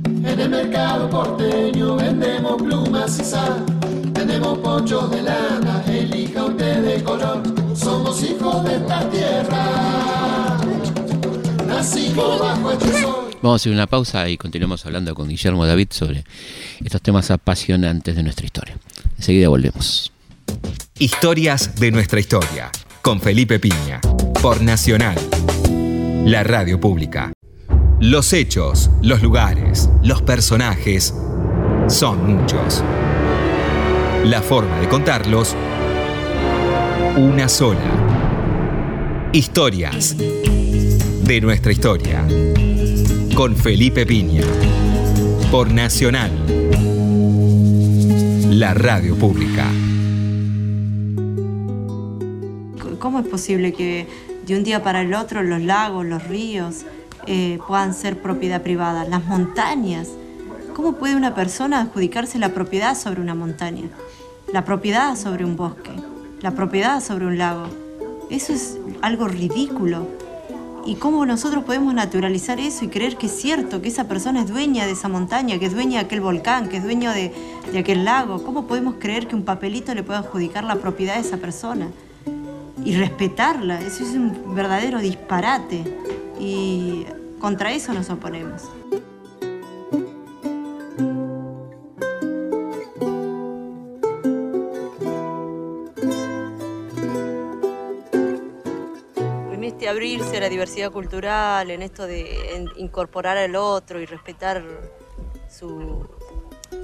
[0.06, 3.65] En el mercado porteño vendemos plumas y sal.
[4.13, 7.43] Tenemos ponchos de lana, elija usted de color.
[7.76, 10.62] Somos hijos de esta tierra.
[11.84, 13.38] Nacimos bajo este sol.
[13.41, 16.24] Vamos a hacer una pausa y continuamos hablando con Guillermo David sobre
[16.82, 18.78] estos temas apasionantes de nuestra historia.
[19.17, 20.10] Enseguida volvemos.
[20.98, 24.00] Historias de nuestra historia, con Felipe Piña,
[24.41, 25.17] por Nacional,
[26.24, 27.34] la radio pública.
[28.00, 31.13] Los hechos, los lugares, los personajes
[31.89, 32.82] son muchos.
[34.24, 35.54] La forma de contarlos,
[37.17, 37.82] una sola.
[39.34, 40.15] Historias
[41.26, 42.26] de nuestra historia.
[43.36, 44.44] Con Felipe Piña.
[45.52, 46.32] Por Nacional.
[48.50, 49.66] La radio pública.
[53.00, 54.08] ¿Cómo es posible que
[54.46, 56.86] de un día para el otro los lagos, los ríos
[57.26, 59.06] eh, puedan ser propiedad privada?
[59.06, 60.10] Las montañas.
[60.76, 63.90] ¿Cómo puede una persona adjudicarse la propiedad sobre una montaña?
[64.52, 65.92] La propiedad sobre un bosque,
[66.42, 67.68] la propiedad sobre un lago.
[68.30, 70.23] Eso es algo ridículo.
[70.86, 74.50] ¿Y cómo nosotros podemos naturalizar eso y creer que es cierto, que esa persona es
[74.50, 77.34] dueña de esa montaña, que es dueña de aquel volcán, que es dueño de,
[77.72, 78.43] de aquel lago?
[78.43, 81.88] ¿Cómo podemos creer que un papelito le puede adjudicar la propiedad de esa persona?
[82.84, 85.84] Y respetarla, eso es un verdadero disparate.
[86.38, 87.06] Y
[87.39, 88.63] contra eso nos oponemos.
[100.04, 104.62] Abrirse a la diversidad cultural, en esto de incorporar al otro y respetar
[105.50, 106.06] su,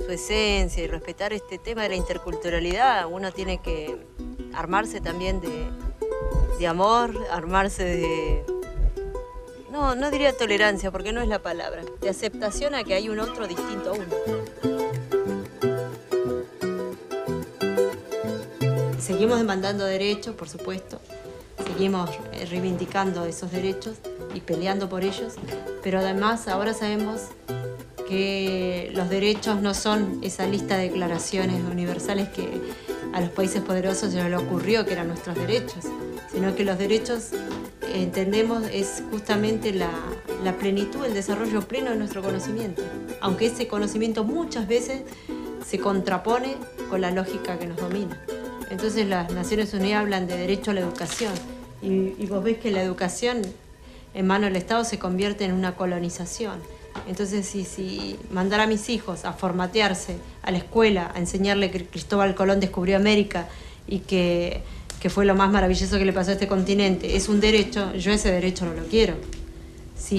[0.09, 4.07] esencia y respetar este tema de la interculturalidad, uno tiene que
[4.53, 8.45] armarse también de, amor, armarse de...
[9.69, 13.19] No, no diría tolerancia, porque no es la palabra, de aceptación a que hay un
[13.19, 14.15] otro distinto a uno.
[18.97, 21.01] Seguimos demandando derechos, por supuesto,
[21.65, 23.97] seguimos eh, reivindicando esos derechos
[24.33, 25.33] y peleando por ellos,
[25.83, 27.29] pero además ahora sabemos
[28.07, 32.49] que los derechos no son esa lista de declaraciones universales que
[33.13, 35.85] a los países poderosos se les ocurrió que eran nuestros derechos,
[36.31, 37.29] sino que los derechos
[37.93, 42.81] entendemos es justamente la plenitud, el desarrollo pleno de nuestro conocimiento,
[43.21, 45.03] aunque ese conocimiento muchas veces
[45.65, 46.55] se contrapone
[46.89, 48.19] con la lógica que nos domina.
[48.69, 51.33] Entonces las Naciones Unidas hablan de derecho a la educación,
[51.81, 53.41] y, vos ves que la educación
[54.13, 56.59] en mano del Estado se convierte en una colonización.
[57.07, 62.35] Entonces, si, mandar a mis hijos a formatearse a la escuela, a enseñarle que Cristóbal
[62.35, 63.47] Colón descubrió América
[63.87, 64.61] y que,
[65.09, 68.31] fue lo más maravilloso que le pasó a este continente, es un derecho, yo ese
[68.31, 69.15] derecho no lo quiero.
[69.95, 70.17] Si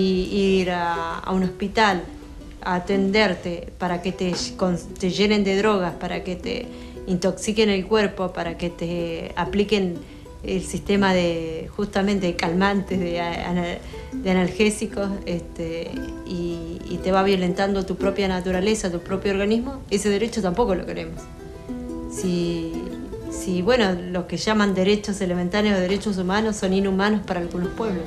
[0.59, 2.03] ir a, un hospital
[2.63, 4.35] a atenderte para que te,
[4.99, 6.67] te llenen de drogas, para que te
[7.11, 9.99] intoxiquen el cuerpo, para que te apliquen
[10.43, 13.21] el sistema de justamente calmantes, de,
[14.31, 15.91] analgésicos, este,
[16.27, 21.23] y, te va violentando tu propia naturaleza, tu propio organismo, ese derecho tampoco lo queremos.
[22.11, 22.75] Si,
[23.31, 28.05] si bueno, los que llaman derechos elementarios o derechos humanos son inhumanos para algunos pueblos.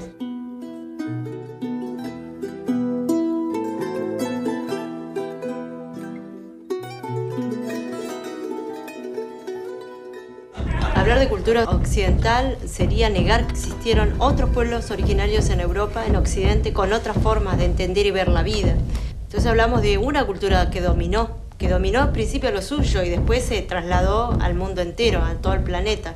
[11.24, 16.92] De cultura occidental sería negar que existieron otros pueblos originarios en Europa, en Occidente, con
[16.92, 18.76] otras formas de entender y ver la vida.
[19.24, 23.42] Entonces hablamos de una cultura que dominó, que dominó al principio lo suyo y después
[23.42, 26.16] se trasladó al mundo entero, a todo el planeta.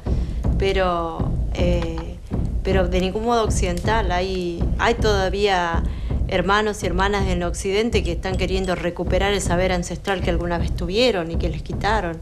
[0.60, 2.18] Pero, eh,
[2.64, 4.12] pero de ningún modo occidental.
[4.12, 5.84] Hay, hay todavía
[6.28, 10.76] hermanos y hermanas en Occidente que están queriendo recuperar el saber ancestral que alguna vez
[10.76, 12.22] tuvieron y que les quitaron.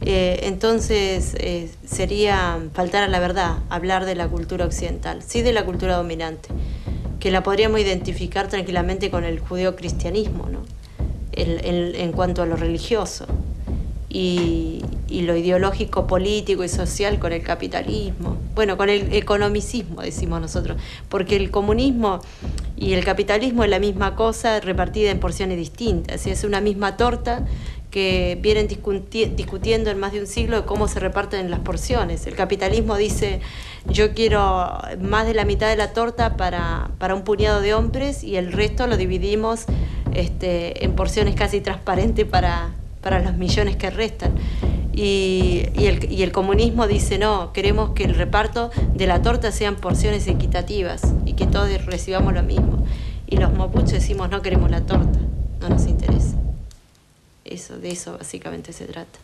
[0.00, 5.52] Eh, entonces eh, sería faltar a la verdad hablar de la cultura occidental, sí de
[5.52, 6.48] la cultura dominante,
[7.20, 10.48] que la podríamos identificar tranquilamente con el judeocristianismo.
[10.48, 10.64] ¿no?
[11.36, 13.26] en cuanto a lo religioso
[14.14, 14.80] y,
[15.10, 18.36] lo ideológico, político y social con el capitalismo.
[18.54, 22.20] Bueno, con el economicismo, decimos nosotros, porque el comunismo
[22.76, 27.44] y el capitalismo es la misma cosa repartida en porciones distintas, es una misma torta
[27.94, 32.26] que vienen discutiendo en más de un siglo de cómo se reparten las porciones.
[32.26, 33.40] El capitalismo dice,
[33.86, 38.24] yo quiero más de la mitad de la torta para, para un puñado de hombres
[38.24, 39.66] y el resto lo dividimos
[40.12, 44.32] este, en porciones casi transparentes para, para los millones que restan.
[44.94, 51.02] Y, el, comunismo dice, no, queremos que el reparto de la torta sean porciones equitativas
[51.26, 52.84] y que todos recibamos lo mismo.
[53.26, 55.18] Y los mapuches decimos, no queremos la torta,
[55.60, 56.36] no nos interesa.
[57.44, 59.18] Eso, de eso básicamente se trata.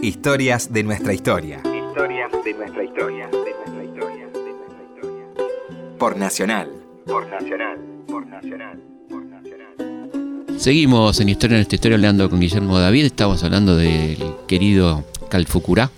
[0.00, 1.58] Historias de nuestra historia.
[1.58, 3.26] Historias de nuestra historia.
[3.26, 4.26] De nuestra historia.
[4.28, 5.98] De nuestra historia.
[5.98, 10.58] Por Nacional por Nacional, por Nacional, por Nacional.
[10.58, 15.90] Seguimos en Historia en esta historia hablando con Guillermo David, estamos hablando del querido Calfucurá.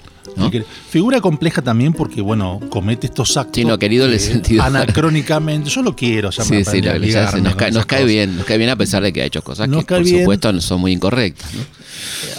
[0.88, 3.56] Figura compleja también porque, bueno, comete estos actos.
[3.56, 4.62] Sí, no, querido en el sentido.
[4.62, 9.02] Anacrónicamente, yo lo quiero, ya sí, sí, nos, cae, bien, nos cae bien a pesar
[9.02, 11.52] de que ha hecho cosas que, por supuesto, no son muy incorrectas.
[11.54, 11.62] ¿no?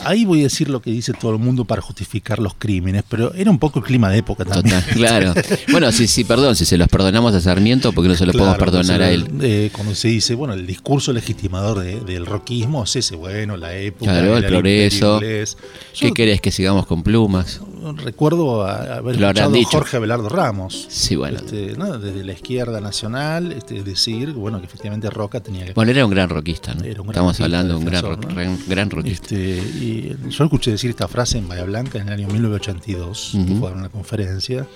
[0.03, 3.33] Ahí voy a decir lo que dice todo el mundo para justificar los crímenes, pero
[3.33, 4.81] era un poco el clima de época también.
[4.93, 5.33] claro.
[5.71, 8.57] Bueno, sí, sí, perdón, si se los perdonamos a Sarmiento, porque no se los podemos
[8.57, 9.27] perdonar a él?
[9.41, 14.11] Eh, cuando se dice, bueno, el discurso legitimador del rockismo es ese, bueno, la época.
[14.11, 15.19] Claro, el progreso.
[15.19, 17.61] ¿Qué querés que sigamos con plumas?
[17.95, 20.87] Recuerdo haber escuchado a Jorge Abelardo Ramos.
[20.89, 21.39] Sí, bueno.
[21.39, 25.73] Este, desde la izquierda nacional, este, decir, bueno, que efectivamente Roca tenía que.
[25.73, 26.83] Bueno, era un gran rockista, ¿no?
[26.83, 29.23] Estamos hablando de un gran, gran rockista.
[29.23, 33.55] Este, y yo escuché decir esta frase en Bahía Blanca en el año 1982, que
[33.55, 34.67] fue a una conferencia,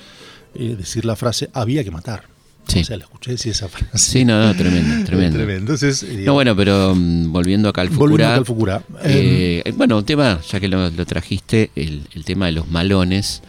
[0.55, 2.23] eh, decir la frase había que matar.
[2.67, 2.79] Sí.
[2.79, 3.97] O sea, la escuché decir esa frase.
[3.97, 5.37] Sí, no, no, tremendo, tremendo.
[5.37, 5.73] tremendo.
[5.73, 8.39] Entonces, eh, no, bueno, pero mm, volviendo a Calfucura.
[8.39, 12.69] Volviendo a eh, bueno, un tema, ya que lo, trajiste, el, el, tema de los
[12.69, 13.41] malones,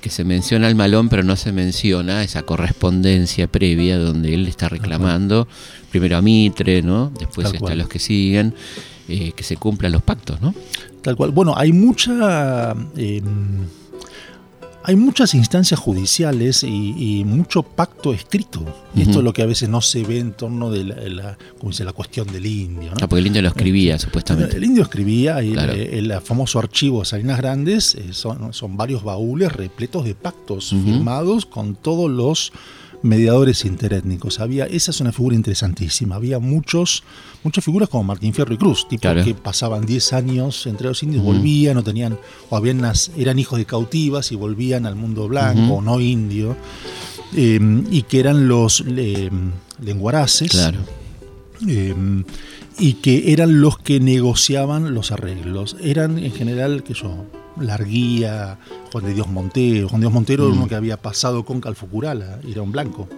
[0.00, 4.68] que se menciona el malón, pero no se menciona esa correspondencia previa donde él está
[4.68, 5.46] reclamando,
[5.90, 7.12] primero a Mitre, ¿no?
[7.18, 8.54] Después están los que siguen,
[9.06, 10.54] que se cumplan los pactos, ¿no?
[11.02, 11.30] Tal cual.
[11.30, 12.72] Bueno, hay mucha.
[12.96, 13.24] Em,
[14.82, 18.64] hay muchas instancias judiciales y, mucho pacto escrito.
[18.94, 21.84] Y esto es lo que a veces no se ve en torno de la, dice,
[21.84, 22.92] la cuestión del indio.
[23.00, 24.56] Ah, porque el indio lo escribía, supuestamente.
[24.56, 29.52] El indio escribía, y el, famoso archivo de Salinas Grandes eh, son, son, varios baúles
[29.52, 32.52] repletos de pactos firmados con todos los
[33.02, 34.40] mediadores interétnicos.
[34.40, 36.16] Había, esa es una figura interesantísima.
[36.16, 37.02] Había muchos,
[37.42, 41.24] muchas figuras como Martín Fierro y Cruz, tipo que pasaban 10 años entre los indios,
[41.24, 42.80] volvían o tenían, o habían
[43.16, 46.56] eran hijos de cautivas y volvían al mundo blanco o no indio,
[47.34, 48.84] em, y que eran los
[49.80, 50.72] lenguaraces.
[51.66, 52.24] Em,
[52.78, 55.76] y que eran los que negociaban los arreglos.
[55.82, 57.26] Eran en general, que yo,
[57.60, 58.58] Larguía,
[58.92, 59.88] Juan de Dios Montero.
[59.88, 60.68] Juan de Dios Montero era uno mm.
[60.68, 63.08] que había pasado con Calfucurala, era un blanco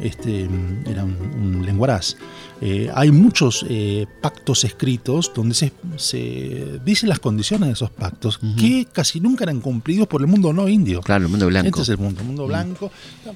[0.00, 0.48] este,
[0.86, 2.16] era un, lenguaraz.
[2.60, 8.38] Eh, hay muchos eh, pactos escritos donde se, se, dicen las condiciones de esos pactos
[8.56, 11.02] que casi nunca eran cumplidos por el mundo no indio.
[11.02, 11.68] Claro, el mundo blanco.
[11.68, 12.48] Este es el mundo, el mundo mm.
[12.48, 12.90] blanco.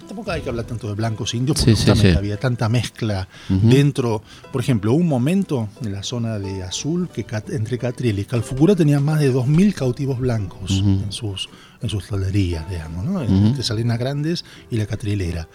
[0.09, 4.23] Tampoco hay que hablar tanto de blancos indios porque justamente había tanta mezcla dentro.
[4.51, 9.05] Por ejemplo, un momento en la zona de Azul que entre Catriel y Calfucura tenían
[9.05, 11.49] más de 2.000 cautivos blancos en sus
[11.83, 13.23] en sus tolerías, digamos, ¿no?
[13.23, 15.49] entre Salinas Grandes y la Catrilera.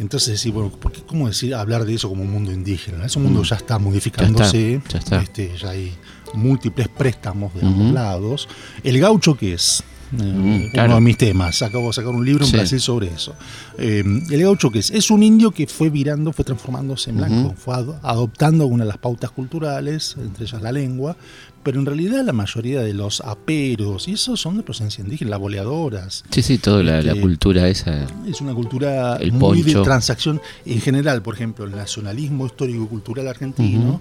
[0.00, 3.04] Entonces, sí, bueno, porque, ¿cómo decir, hablar de eso como un mundo indígena?
[3.04, 3.44] Ese mundo mm.
[3.44, 5.92] ya está modificándose, ya, está, Este, ya hay
[6.32, 8.48] múltiples préstamos de ambos lados.
[8.82, 9.84] ¿El gaucho qué es?
[10.18, 11.62] Eh, mm, uno de mis temas.
[11.62, 13.34] Acabo de sacar un libro en Brasil sobre eso.
[13.78, 17.54] Eh, el gaucho que es, es un indio que fue virando, fue transformándose en blanco,
[17.56, 21.16] fue adoptando una de las pautas culturales, entre ellas la lengua,
[21.62, 25.40] pero en realidad la mayoría de los aperos y eso son de procedencia indígena, las
[25.40, 26.24] boleadoras.
[26.30, 28.06] Sí, sí, toda la, este, cultura esa.
[28.26, 30.40] Es una cultura muy de transacción.
[30.64, 34.00] En general, por ejemplo, el nacionalismo histórico-cultural argentino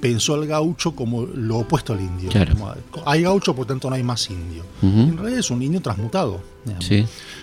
[0.00, 2.30] pensó al gaucho como lo opuesto al indio.
[3.04, 4.64] hay gaucho, por tanto no hay más indio.
[4.82, 6.40] En realidad es un indio transmutado.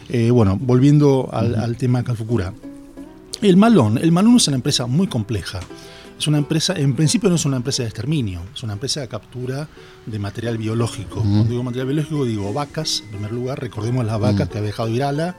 [0.09, 2.53] Eh, bueno, volviendo al, al tema Calfucura.
[3.41, 5.59] El malón, el malón es una empresa muy compleja.
[6.17, 9.07] Es una empresa, en principio no es una empresa de exterminio, es una empresa de
[9.07, 9.67] captura
[10.05, 11.19] de material biológico.
[11.19, 14.89] Cuando digo material biológico digo vacas, en primer lugar, recordemos las vacas que ha dejado
[14.89, 15.35] Irala,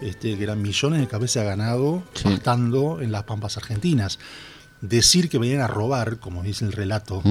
[0.00, 4.18] este, que eran millones de cabezas de ganado pastando en las pampas argentinas.
[4.80, 7.22] Decir que venían a robar, como dice el relato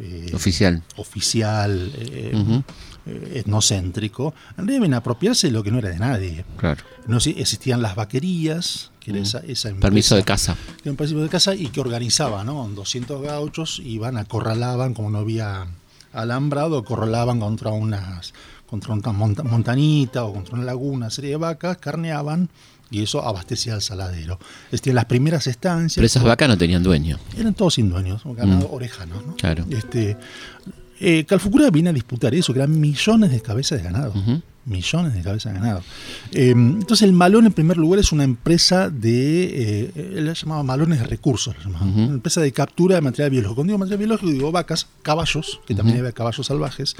[0.00, 0.82] eh, Oficial.
[0.96, 2.62] oficial, eh,
[3.06, 6.44] eh, etnocéntrico, deben apropiarse de lo que no era de nadie.
[6.56, 6.82] Claro.
[7.06, 10.56] No existían las vaquerías, que era esa, esa empresa, Permiso de casa.
[10.76, 12.68] que era un permiso de casa y que organizaba, ¿no?
[12.68, 15.66] 200 gauchos iban, acorralaban, como no había
[16.12, 18.32] alambrado, acorralaban contra unas
[18.66, 22.50] contra una monta- montañita o contra una laguna, una serie de vacas, carneaban
[22.90, 24.38] y eso abastecía al saladero.
[24.72, 27.18] Este, las primeras estancias Pero esas vacas no tenían dueño.
[27.36, 28.74] eran todos sin dueños, ganado Mm.
[28.74, 29.34] orejanos, ¿no?
[29.36, 29.64] Claro.
[29.70, 30.16] Este,
[31.00, 34.12] eh, Calfucura viene a disputar eso, que eran millones de cabezas de ganado.
[34.12, 34.42] Ujú.
[34.64, 35.82] Millones de cabezas de ganado.
[36.32, 39.44] Eh, entonces el Malón en primer lugar es una empresa de,
[39.94, 41.86] eh, él la llamaba Malones de Recursos, la llamaba.
[41.86, 42.00] Ujú.
[42.02, 43.54] una empresa de captura de material biológico.
[43.54, 46.96] Cuando digo material biológico digo vacas, caballos, que también había caballos salvajes.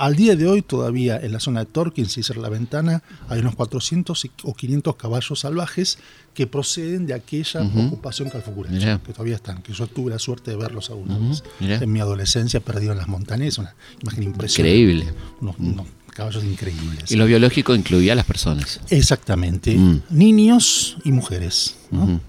[0.00, 3.40] Al día de hoy todavía en la zona de Torkins y Cerra la Ventana hay
[3.40, 5.98] unos 400 y- o 500 caballos salvajes
[6.32, 8.98] que proceden de aquella ocupación calfucuracha, Mirá.
[9.04, 11.42] que todavía están, que yo tuve la suerte de verlos alguna Ujú, vez.
[11.60, 11.76] mirá.
[11.76, 14.74] En mi adolescencia perdido en las montañas, una imagen impresionante.
[14.74, 15.12] Increíble.
[15.42, 17.12] Unos, unos caballos increíbles.
[17.12, 18.80] Y lo biológico incluía a las personas.
[18.88, 19.76] Exactamente.
[19.76, 20.00] Mm.
[20.08, 21.76] Niños y mujeres.
[21.90, 22.04] ¿no?
[22.04, 22.20] Ujú.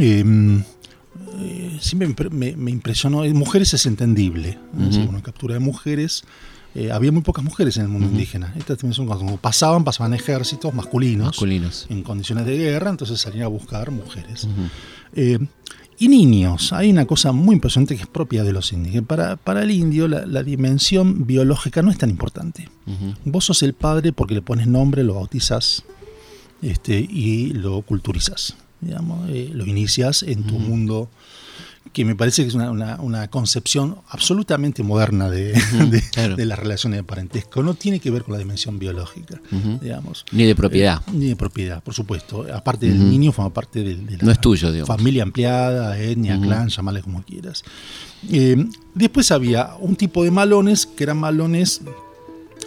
[0.00, 0.24] Eh,
[1.40, 3.22] eh, siempre me impre- me, me impresionó.
[3.34, 4.58] Mujeres es entendible.
[4.72, 4.88] ¿no?
[5.10, 6.24] Una captura de mujeres.
[6.76, 8.52] Eh, había muy pocas mujeres en el mundo indígena.
[8.56, 11.86] Estas también son cuando pasaban, pasaban ejércitos masculinos, Masculinos.
[11.88, 14.46] en condiciones de guerra, entonces salían a buscar mujeres.
[15.14, 15.38] Eh,
[15.98, 18.92] y niños, hay una cosa muy impresionante que es propia de los indios.
[18.92, 22.68] que Para, para el indio la, la dimensión biológica no es tan importante.
[23.24, 25.84] Vos sos el padre porque le pones nombre, lo bautizás
[26.60, 31.08] este, y lo culturizas, digamos, eh, lo inicias en tu mundo,
[31.92, 35.52] que me parece que es una, una- una concepción absolutamente moderna de,
[35.90, 36.36] de- claro.
[36.36, 37.62] de las relaciones de parentesco.
[37.62, 39.40] No tiene que ver con la dimensión biológica,
[39.80, 40.24] digamos.
[40.32, 41.02] Ni de propiedad.
[41.08, 42.46] Eh, ni de propiedad, por supuesto.
[42.52, 44.88] Aparte del niño, forma parte de, de la No es tuyo, digamos.
[44.94, 47.62] familia ampliada, etnia, clan, llamale como quieras.
[48.30, 51.80] Eh, después había un tipo de malones que eran malones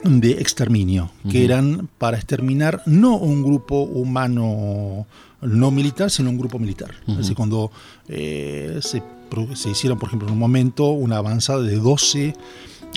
[0.03, 5.05] de exterminio, que eran para exterminar no un grupo humano
[5.42, 6.92] no militar, sino un grupo militar.
[7.08, 7.72] Es decir, cuando
[8.08, 9.02] eh, se,
[9.70, 12.34] hicieron, por ejemplo, en un momento una avanzada de 12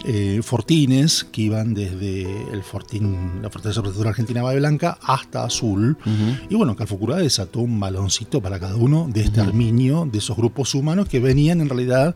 [0.05, 2.23] eh, fortines que iban desde
[2.53, 5.97] el fortín, la Fortaleza Protectora Argentina Bahía Blanca hasta Azul.
[6.49, 11.09] Y bueno, Calfucurá desató un baloncito para cada uno de exterminio de esos grupos humanos
[11.09, 12.15] que venían en realidad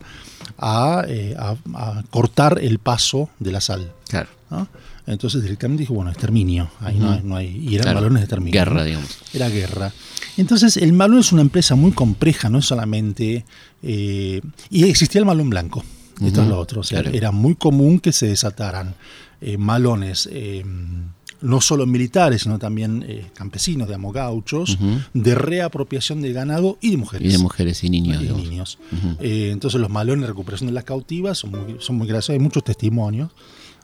[0.57, 3.93] a, eh, a- a cortar el paso de la sal.
[4.09, 4.29] Claro.
[4.49, 4.67] ¿no?
[5.07, 6.69] Entonces directamente dijo, bueno, exterminio.
[6.81, 7.47] Ahí no, hay, no hay.
[7.57, 7.95] Y eran Claro.
[8.01, 8.53] balones de exterminio.
[8.59, 8.83] Guerra, ¿no?
[8.83, 9.09] digamos.
[9.33, 9.93] Era guerra.
[10.37, 13.45] Entonces, el malón es una empresa muy compleja, no es solamente.
[13.81, 15.83] eh, y existía el malón blanco.
[16.21, 16.81] Esto es lo otro.
[16.81, 17.15] O sea, claro.
[17.17, 18.95] era muy común que se desataran
[19.41, 20.27] eh, malones.
[20.31, 20.63] eh,
[21.39, 24.75] no solo militares, sino también eh, campesinos, digamos, gauchos,
[25.13, 28.79] de reapropiación de ganado y de mujeres Y de mujeres y niños, y niños.
[29.19, 32.39] Eh, entonces los malones de recuperación de las cautivas son muy, son muy graciosos, hay
[32.39, 33.29] muchos testimonios,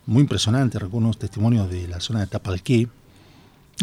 [0.05, 2.87] muy impresionantes, recuerdo unos testimonios de la zona de Tapalqué,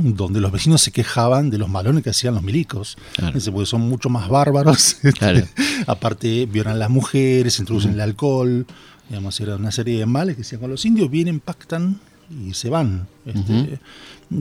[0.01, 3.39] donde los vecinos se quejaban de los malones que hacían los milicos, Claro.
[3.53, 5.47] Porque son mucho más bárbaros, este, Claro.
[5.87, 8.67] aparte violan a las mujeres, introducen el alcohol,
[9.09, 11.99] digamos, era una serie de males que hacían con los indios, vienen, pactan
[12.31, 13.09] y se van.
[13.27, 13.81] Este,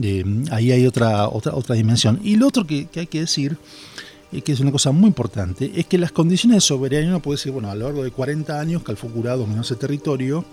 [0.02, 2.20] eh, ahí hay otra, otra, otra dimensión.
[2.22, 3.56] Y lo otro que, que hay que decir,
[4.30, 7.38] eh, que es una cosa muy importante, es que las condiciones de soberanía, uno puede
[7.38, 10.44] decir, bueno, a lo largo de 40 años, Calfucurá dominó ese territorio,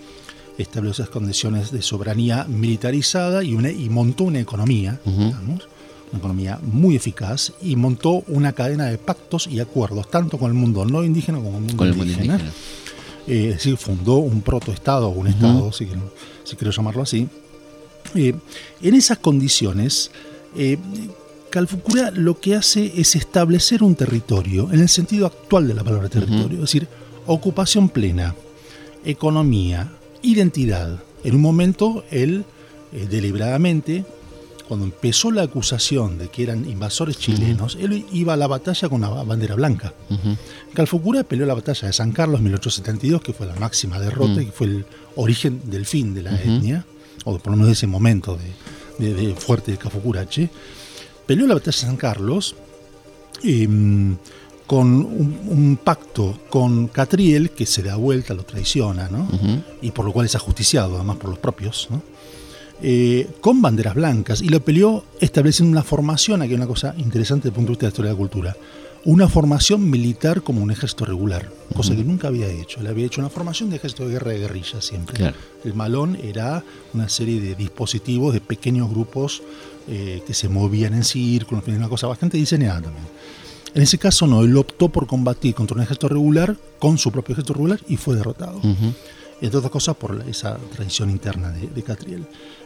[0.58, 5.68] estableció esas condiciones de soberanía militarizada y, una, y montó una economía, digamos,
[6.12, 10.54] una economía muy eficaz, y montó una cadena de pactos y acuerdos, tanto con el
[10.56, 12.36] mundo no indígena como con el mundo Con el mundo indígena.
[12.36, 12.54] indígena.
[13.28, 16.14] Eh, es decir, fundó un protoestado, un estado, si, quiero,
[16.46, 17.28] si quiero llamarlo así.
[18.16, 18.34] Eh,
[18.82, 20.12] en esas condiciones,
[20.56, 20.78] eh,
[21.50, 26.10] Calfucura lo que hace es establecer un territorio, en el sentido actual de la palabra
[26.10, 26.88] territorio, es decir,
[27.26, 28.36] ocupación plena,
[29.06, 29.90] economía,
[30.22, 31.00] identidad.
[31.24, 32.46] En un momento, él
[32.94, 34.06] eh, deliberadamente,
[34.68, 39.04] cuando empezó la acusación de que eran invasores chilenos, él iba a la batalla con
[39.04, 39.94] una bandera blanca.
[40.74, 44.46] Calfucura peleó la batalla de San Carlos en 1872, que fue la máxima derrota y
[44.48, 46.86] que fue el origen del fin de la etnia,
[47.26, 48.38] o por lo menos de ese momento
[49.00, 50.50] de, de- de fuerte de Calfucurache.
[51.26, 52.56] Peleó la batalla de San Carlos
[53.44, 54.16] em,
[54.68, 59.28] con un, un pacto con Catriel, que se da vuelta, lo traiciona, ¿no?
[59.82, 62.02] y por lo cual es ajusticiado, además por los propios, ¿no?
[62.80, 67.48] Eh, con banderas blancas, y lo peleó estableciendo una formación, aquí hay una cosa interesante
[67.48, 68.58] desde el punto de vista de la historia de la cultura,
[69.06, 72.82] una formación militar como un ejército regular, cosa que nunca había hecho.
[72.82, 75.16] Él había hecho una formación de ejército de guerra de guerrilla siempre.
[75.16, 75.38] Claro.
[75.64, 76.64] El malón era
[76.94, 79.42] una serie de dispositivos, de pequeños grupos
[79.88, 83.06] eh, que se movían en círculos, una cosa bastante diseñada también.
[83.74, 87.34] En ese caso no, él optó por combatir contra un ejército regular con su propio
[87.34, 88.60] ejército regular y fue derrotado.
[89.40, 92.26] Entre otras cosas por esa tradición interna de, Catriel.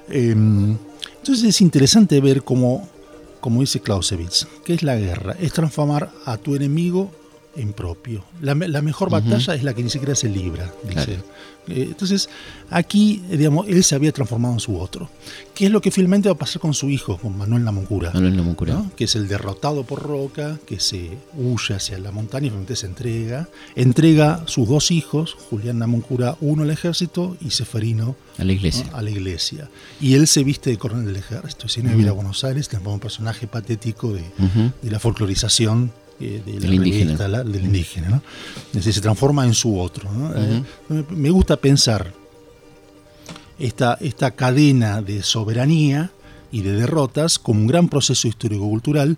[0.09, 0.77] Em,
[1.17, 2.87] entonces es interesante ver cómo,
[3.41, 5.35] como dice Clausewitz, ¿qué es la guerra?
[5.39, 7.11] Es transformar a tu enemigo
[7.55, 8.23] en propio.
[8.41, 11.13] La, mejor batalla es la que ni siquiera se libra, dice.
[11.13, 11.21] Eh,
[11.67, 12.29] entonces,
[12.69, 15.09] aquí, digamos, él se había transformado en su otro.
[15.53, 18.11] ¿Qué es lo que finalmente va a pasar con su hijo, con Manuel Namuncura?
[18.13, 18.83] Manuel Namuncura.
[18.95, 22.87] Que es el derrotado por Roca, que se huye hacia la montaña y finalmente se
[22.87, 23.47] entrega.
[23.75, 28.87] Entrega sus dos hijos, Julián Namuncura, uno al ejército y Seferino a la iglesia.
[28.93, 29.69] A la iglesia.
[29.99, 31.67] Y él se viste de coronel del ejército.
[31.67, 34.23] Si no uh a Buenos Aires, tenemos un personaje patético de,
[34.81, 35.91] de la folclorización
[36.21, 37.43] eh, de indígena.
[37.43, 38.23] del indígena ¿no?
[38.67, 40.09] Es decir, se transforma en su otro.
[40.35, 40.63] Eh,
[41.09, 42.13] me gusta pensar
[43.59, 46.11] esta, esta cadena de soberanía
[46.51, 49.17] y de derrotas como un gran proceso histórico-cultural,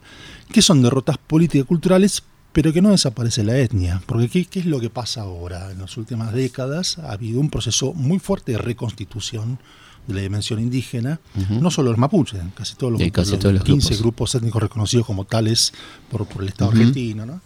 [0.51, 4.01] que son derrotas políticas culturales, pero que no desaparece la etnia.
[4.05, 5.71] Porque ¿qué, ¿qué, es lo que pasa ahora?
[5.71, 9.59] En las últimas décadas ha habido un proceso muy fuerte de reconstitución
[10.07, 13.95] de la dimensión indígena, no solo los mapuches, casi todos los, casi todos los 15
[13.97, 14.35] grupos.
[14.35, 15.73] étnicos reconocidos como tales
[16.09, 17.41] por, el Estado argentino, ¿no?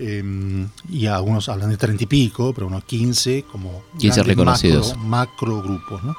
[0.00, 4.96] Em, y algunos hablan de 30 y pico, pero unos 15 como 15 reconocidos.
[4.96, 6.02] Macro, grupos.
[6.04, 6.14] ¿no?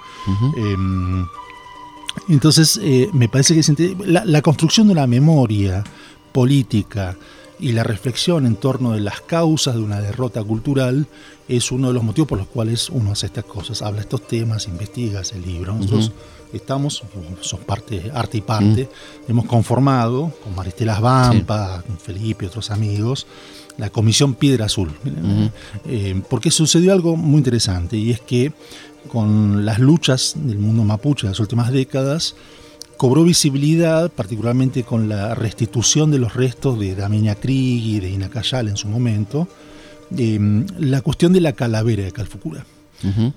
[0.57, 1.25] Em,
[2.27, 5.83] entonces, eh, me parece que la, la construcción de una memoria
[6.33, 7.17] política
[7.59, 11.07] y la reflexión en torno de las causas de una derrota cultural
[11.47, 14.67] es uno de los motivos por los cuales uno hace estas cosas, habla estos temas,
[14.67, 15.73] investiga ese libro.
[15.73, 16.11] Nosotros
[16.53, 17.03] estamos,
[17.41, 18.89] son parte, arte y parte,
[19.27, 23.27] hemos conformado con Maristela Vampa, con Felipe y otros amigos,
[23.77, 24.91] la Comisión Piedra Azul.
[25.85, 28.53] Eh, porque sucedió algo muy interesante y es que
[29.11, 32.35] con las luchas del mundo mapuche en las últimas décadas,
[32.99, 38.67] cobró visibilidad, particularmente con la restitución de los restos de Damiña Krieg y de Inacayal
[38.67, 39.47] en su momento,
[40.17, 42.65] em, la cuestión de la calavera de Calfucura.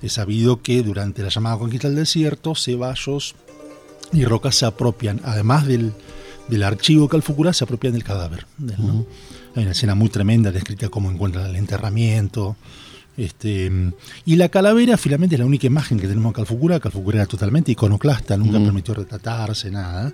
[0.01, 3.35] Es sabido que durante la llamada conquista del desierto, Ceballos
[4.11, 5.93] y Roca se apropian, además del,
[6.61, 8.45] archivo de Calfucura, se apropian del cadáver.
[9.55, 12.57] Hay una escena muy tremenda descrita cómo encuentran el enterramiento,
[13.17, 13.71] este,
[14.25, 16.79] y la calavera finalmente es la única imagen que tenemos en Calfucura.
[16.79, 20.11] Calfucura era totalmente iconoclasta, nunca permitió retratarse, nada.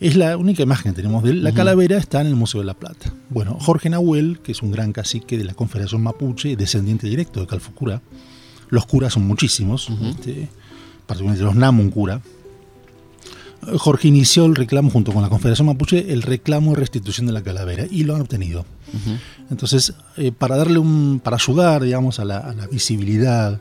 [0.00, 1.44] Es la única imagen que tenemos de él.
[1.44, 3.12] La calavera está en el Museo de la Plata.
[3.30, 7.46] Bueno, Jorge Nahuel, que es un gran cacique de la Confederación Mapuche, descendiente directo de
[7.46, 8.02] Calfucura.
[8.68, 10.48] Los curas son muchísimos, este,
[11.06, 12.20] particularmente los Namuncura.
[13.78, 17.42] Jorge inició el reclamo junto con la Confederación Mapuche, el reclamo de restitución de la
[17.42, 18.64] calavera, y lo han obtenido.
[19.50, 23.60] Entonces, eh, para darle un, para ayudar, digamos, a la, visibilidad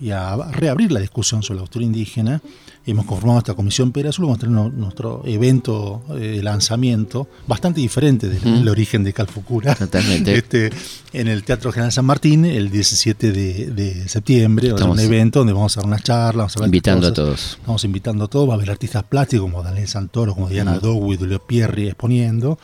[0.00, 2.40] y a reabrir la discusión sobre la cultura indígena,
[2.86, 8.28] hemos conformado esta comisión Pedra Azul, vamos a tener nuestro evento de lanzamiento, bastante diferente
[8.28, 9.76] del, origen de Calfucura.
[10.32, 10.70] Este,
[11.12, 15.76] en el Teatro General San Martín, el 17 de, septiembre, Estamos un evento donde vamos
[15.76, 17.58] a hacer una charla, vamos a invitando a todos.
[17.60, 21.16] Estamos invitando a todos, va a haber artistas plásticos como Daniel Santoro, como Diana uh
[21.16, 22.58] Julio Pierri exponiendo.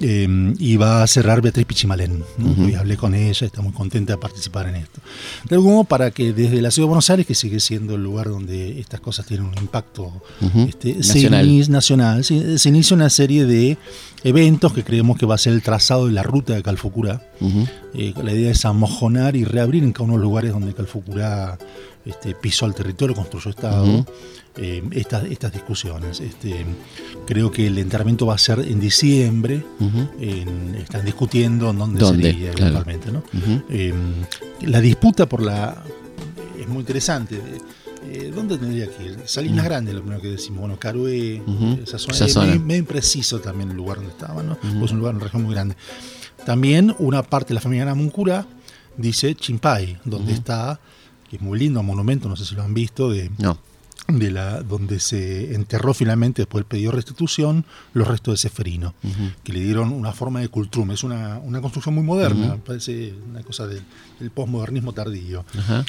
[0.00, 2.22] Em, y va a cerrar Beatriz Pichimalén.
[2.58, 5.00] Hoy hablé con ella, está muy contenta de participar en esto.
[5.48, 8.02] De algún modo, para que desde la Ciudad de Buenos Aires, que sigue siendo el
[8.02, 10.22] lugar donde estas cosas tienen un impacto
[10.68, 10.94] este,
[11.68, 13.78] nacional, se, inicia una serie de
[14.24, 17.22] eventos que creemos que va a ser el trazado de la ruta de Calfucurá.
[17.94, 21.58] Eh, la idea es amojonar y reabrir en cada uno de los lugares donde Calfucurá
[22.04, 24.04] este, pisó el territorio, construyó Estado.
[24.58, 26.20] Eh, estas, estas discusiones.
[26.20, 26.64] Este,
[27.26, 29.62] creo que el enterramiento va a ser en diciembre.
[30.78, 32.32] están discutiendo dónde, ¿Dónde?
[32.32, 33.12] sería eventualmente.
[33.12, 33.22] ¿no?
[33.68, 33.92] Eh,
[34.62, 35.82] la disputa por la.
[36.58, 37.38] es muy interesante.
[38.08, 39.18] Eh, ¿Dónde tendría que ir?
[39.26, 40.60] Salinas Grande, lo primero que decimos.
[40.60, 41.42] Bueno, Carué,
[41.82, 42.26] esa zona.
[42.26, 44.56] es Medio, impreciso también el lugar donde estaba, ¿no?
[44.56, 45.76] Pues es un lugar, una región muy grande.
[46.44, 48.46] También una parte de la familia Namuncura
[48.96, 50.78] dice Chimpay, donde está,
[51.28, 53.30] que es muy lindo, un monumento, no sé si lo han visto, de.
[53.38, 53.58] No
[54.08, 58.94] de la, donde se enterró finalmente, después del pedido de restitución, los restos de Seferino,
[59.42, 60.90] que le dieron una forma de cultrum.
[60.92, 63.82] Es una, construcción muy moderna, parece una cosa del,
[64.32, 65.44] postmodernismo tardío,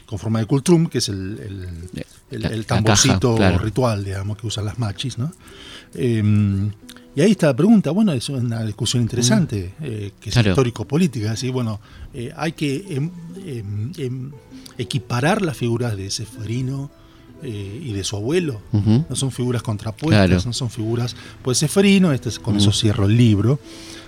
[0.06, 2.00] con forma de cultrum, que es el,
[2.32, 5.18] el, el, tamborcito ritual, digamos, que usan las machis.
[5.18, 5.32] ¿no?
[5.94, 6.72] Em,
[7.16, 11.50] y ahí está la pregunta, bueno, es una discusión interesante, eh, que es histórico-política, así
[11.50, 11.80] bueno,
[12.14, 13.12] eh, hay que em,
[13.98, 14.32] em,
[14.78, 16.92] equiparar las figuras de Seferino,
[17.44, 18.62] eh, y de su abuelo.
[18.72, 21.16] No son figuras contrapuestas, no son figuras.
[21.44, 23.60] Pues Seferino, este es, con eso cierro el libro.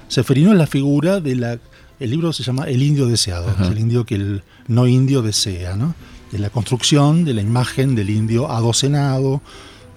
[0.07, 1.59] Seferino es la figura de la.
[1.99, 5.75] El libro se llama El indio deseado, es el indio que el no indio desea,
[5.75, 5.95] ¿no?
[6.31, 9.41] De la construcción de la imagen del indio adocenado,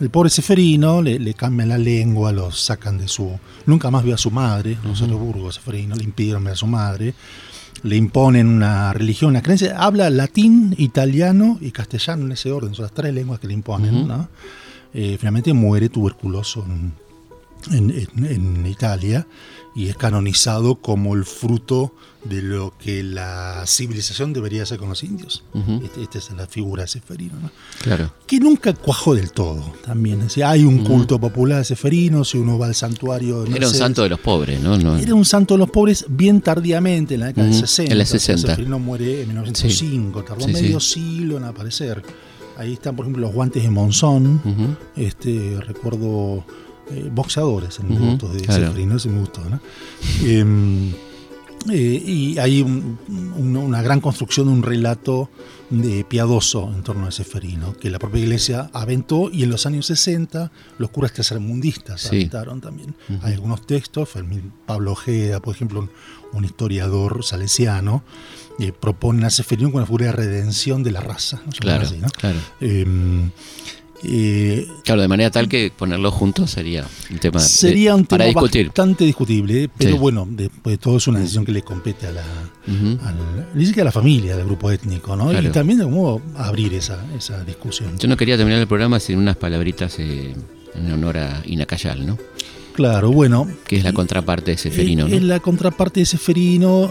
[0.00, 3.38] El pobre Seferino le, le cambian la lengua, lo sacan de su.
[3.66, 7.14] Nunca más vio a su madre, Rosario Burgos, Seferino, le impidieron ver a su madre.
[7.84, 9.76] Le imponen una religión, una creencia.
[9.78, 14.06] Habla latín, italiano y castellano en ese orden, son las tres lenguas que le imponen.
[14.06, 14.28] ¿no?
[14.94, 16.92] Eh, finalmente muere tuberculoso en,
[17.76, 19.26] en- en- en Italia
[19.74, 21.94] y es canonizado como el fruto
[22.24, 25.42] de lo que la civilización debería hacer con los indios.
[25.82, 27.32] Este- esta es la figura de Seferino.
[27.40, 27.50] ¿no?
[27.82, 28.12] Claro.
[28.26, 30.18] que nunca cuajó del todo también.
[30.20, 33.66] Es decir, hay un culto popular de Seferino, si uno va al santuario de Era
[33.66, 34.78] un santo de los pobres, ¿no?
[34.78, 37.92] No- Era un santo de los pobres bien tardíamente, en la década Ujú, del 60.
[37.92, 38.48] en la O sea, 60.
[38.50, 40.94] Seferino muere en 1905, tardó Sí, medio sí.
[41.00, 42.02] siglo en aparecer.
[42.56, 44.40] Ahí están, por ejemplo, los guantes de Monzón.
[44.96, 46.44] Este, recuerdo
[46.90, 48.66] eh, boxeadores en devotos de claro.
[48.66, 49.40] Seferino, ese me gustó.
[49.48, 49.60] ¿no?
[51.70, 55.30] eh, y hay un- un- una gran construcción de un relato
[55.70, 59.86] de piadoso en torno a Seferino, que la propia iglesia aventó y en los años
[59.86, 62.08] 60 los curas tercermundistas Sí.
[62.16, 62.94] aventaron también.
[63.22, 65.90] Hay algunos textos, Fermín Pablo Ojeda, por ejemplo, un,
[66.34, 68.04] un historiador salesiano,
[68.58, 71.40] eh, propone a Seferino como una figura de redención de la raza.
[71.46, 71.52] ¿no?
[71.52, 72.08] Claro, Así, ¿no?
[72.08, 72.38] claro.
[72.60, 73.30] Em,
[74.04, 78.24] eh, Claro, de manera tal que ponerlos juntos sería un tema de- Sería un para
[78.24, 78.66] tema discutir.
[78.68, 79.98] bastante discutible, pero Sí.
[79.98, 82.24] bueno, después de todo es una decisión que le compete a la,
[83.54, 85.28] dice que a la familia del grupo étnico, ¿no?
[85.28, 85.46] Claro.
[85.48, 87.98] Y también de cómo abrir esa, esa discusión.
[87.98, 90.34] Yo no quería terminar el programa sin unas palabritas eh,
[90.74, 92.18] en honor a Inacayal, ¿no?
[92.74, 93.46] Claro, bueno.
[93.66, 95.26] Que es la contraparte de Seferino, Es ¿no?
[95.26, 96.90] la contraparte de Seferino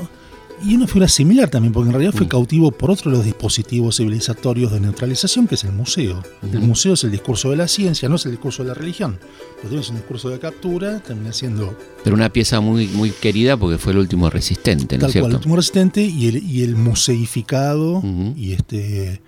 [0.64, 2.18] y una figura similar también, porque en realidad Mm.
[2.18, 6.22] fue cautivo por otro de los dispositivos civilizatorios de neutralización, que es el museo.
[6.44, 9.18] El museo es el discurso de la ciencia, no es el discurso de la religión.
[9.58, 13.78] Pero tienes un discurso de captura, termina siendo Pero una pieza muy muy querida porque
[13.78, 15.26] fue el último resistente, ¿no tal es cierto?
[15.26, 18.02] cual, el último resistente y el, y el museificado
[18.36, 19.22] y este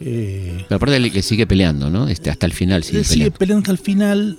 [0.00, 2.08] eh, Pero aparte el que sigue peleando, ¿no?
[2.08, 3.38] Este, hasta el final sigue sigue peleando.
[3.38, 4.38] peleando hasta el final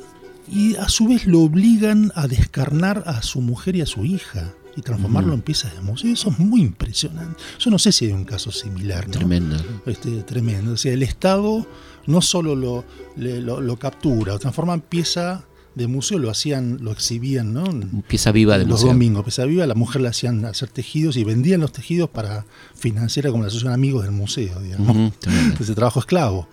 [0.52, 4.54] y a su vez lo obligan a descarnar a su mujer y a su hija
[4.78, 6.13] y transformarlo en piezas de museo.
[6.13, 7.41] Eso es muy impresionante.
[7.59, 9.07] Yo no sé si hay un caso similar.
[9.07, 9.13] ¿no?
[9.13, 9.57] Tremendo.
[9.86, 10.73] Este, tremendo.
[10.73, 11.67] O sea, el Estado
[12.05, 12.86] no solo lo,
[13.17, 17.65] lo, lo captura, lo transforma en pieza de museo, lo hacían, lo exhibían, ¿no?
[18.07, 18.93] Pieza viva del los museo.
[18.93, 23.30] domingos, pieza viva, la mujer le hacían hacer tejidos y vendían los tejidos para financiar
[23.30, 25.13] como la asociación amigos del museo, digamos.
[25.19, 25.57] Tremendo.
[25.59, 26.47] Ese trabajo esclavo.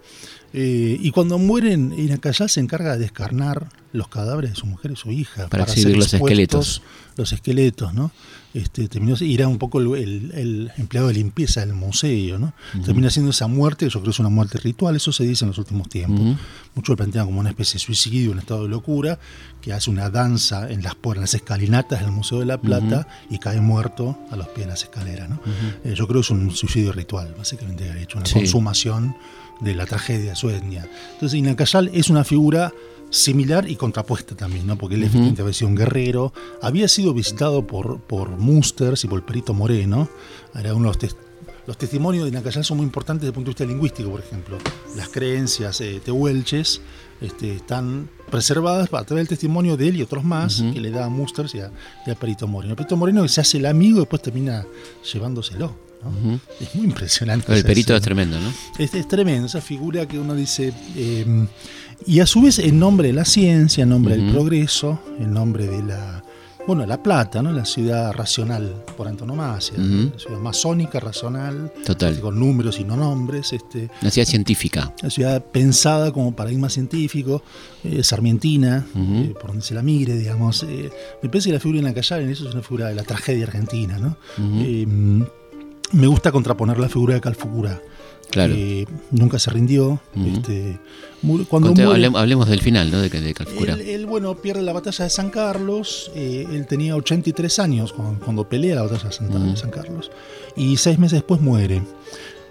[0.56, 4.96] Eh, y cuando mueren, Inacayal se encarga de descarnar los cadáveres de su mujer y
[4.96, 5.48] su hija.
[5.48, 6.82] Para ser exhibir los esqueletos.
[7.16, 8.12] Los esqueletos, ¿no?
[8.54, 12.52] Este, terminó, y era un poco el, el- el empleado de limpieza del museo, ¿no?
[12.84, 15.48] Termina siendo esa muerte, yo creo que es una muerte ritual, eso se dice en
[15.50, 16.36] los últimos tiempos.
[16.76, 19.18] Muchos lo plantean como una especie de suicidio, un estado de locura,
[19.60, 23.38] que hace una danza en las, por las escalinatas del Museo de la Plata y
[23.38, 25.28] cae muerto a los pies de las escaleras.
[25.28, 25.40] ¿no?
[25.84, 28.34] Eh, yo creo que es un suicidio ritual, básicamente hecho una Sí.
[28.34, 29.16] consumación
[29.60, 30.88] de la tragedia de su etnia.
[31.14, 32.72] Entonces Inacayal es una figura
[33.10, 34.76] similar y contrapuesta también, ¿no?
[34.76, 39.18] porque él efectivamente había sido un guerrero, había sido visitado por, por Musters y por
[39.20, 40.08] el Perito Moreno,
[40.58, 41.16] era uno de los tes-
[41.66, 44.58] los testimonios de Inacayal son muy importantes desde el punto de vista lingüístico, por ejemplo.
[44.96, 46.82] Las creencias eh, tehuelches
[47.22, 51.04] este, están preservadas a través del testimonio de él y otros más que le da
[51.04, 51.70] a Musters y a,
[52.04, 52.74] y a Perito Moreno.
[52.74, 54.66] Perito Moreno que se hace el amigo y después termina
[55.12, 55.76] llevándoselo.
[56.02, 56.40] ¿no?
[56.60, 57.52] Es muy impresionante.
[57.52, 58.52] El esa perito es tremendo, ¿no?
[58.78, 60.72] Es, es tremendo, esa figura que uno dice.
[60.96, 61.46] eh,
[62.06, 65.68] y a su vez, en nombre de la ciencia, en nombre del progreso, en nombre
[65.68, 66.23] de la.
[66.66, 67.52] Bueno, La Plata, ¿no?
[67.52, 69.76] La ciudad racional por antonomasia.
[69.76, 71.70] La ciudad masónica, racional.
[71.84, 72.18] Total.
[72.20, 73.52] Con números y no nombres.
[73.52, 74.94] Este, Una ciudad científica.
[75.02, 77.42] la ciudad pensada como paradigma científico,
[77.82, 79.14] eh, sarmientina, Ujú.
[79.14, 80.62] eh, por donde se la mire, digamos.
[80.62, 80.90] eh,
[81.22, 83.44] me parece que la figura de Nacayal en eso es una figura de la tragedia
[83.44, 84.16] argentina, ¿no?
[84.38, 84.86] Eh,
[85.92, 87.78] me gusta contraponer la figura de Calfucura.
[88.34, 88.54] Claro.
[88.54, 90.00] que nunca se rindió.
[90.14, 90.78] Este,
[91.48, 93.00] cuando muere- hablemos del final, ¿no?
[93.00, 96.10] De, de él, él, bueno, pierde la batalla de San Carlos.
[96.14, 99.38] eh, él tenía 83 años cuando, cuando pelea la batalla de San, Ujú.
[99.52, 100.10] de San Carlos.
[100.56, 101.82] Y seis meses después muere.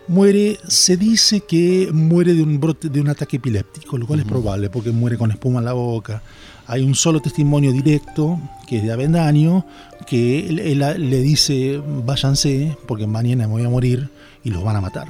[0.08, 4.26] Muere, se dice que muere de un brote, de un ataque epiléptico, lo cual es
[4.26, 6.22] probable porque muere con espuma en la boca.
[6.68, 9.66] Hay un solo testimonio directo, que es de Avendaño,
[10.08, 10.80] que él, él
[11.10, 14.10] le dice, váyanse, porque mañana me voy a morir
[14.44, 15.08] y los van a matar.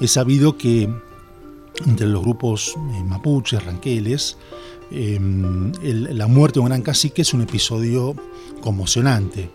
[0.00, 0.88] Es sabido que
[1.86, 4.36] entre los grupos eh, mapuches, ranqueles,
[4.90, 5.16] eh,
[5.82, 8.14] el- la muerte de un gran cacique es un episodio
[8.60, 9.50] conmocionante.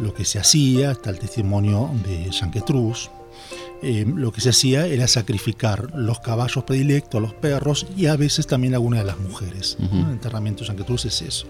[0.00, 3.10] Lo que se hacía, está el testimonio de Yanquetruz,
[3.82, 8.46] eh, lo que se hacía era sacrificar los caballos predilectos, los perros y a veces
[8.46, 9.76] también algunas de las mujeres.
[9.82, 9.94] Ujú.
[9.96, 10.06] ¿no?
[10.06, 11.46] El enterramiento de Yanquetruz es eso.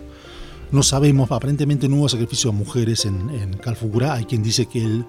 [0.73, 3.61] No sabemos, aparentemente no hubo sacrificio de mujeres en, en.
[4.11, 5.05] Hay quien dice que él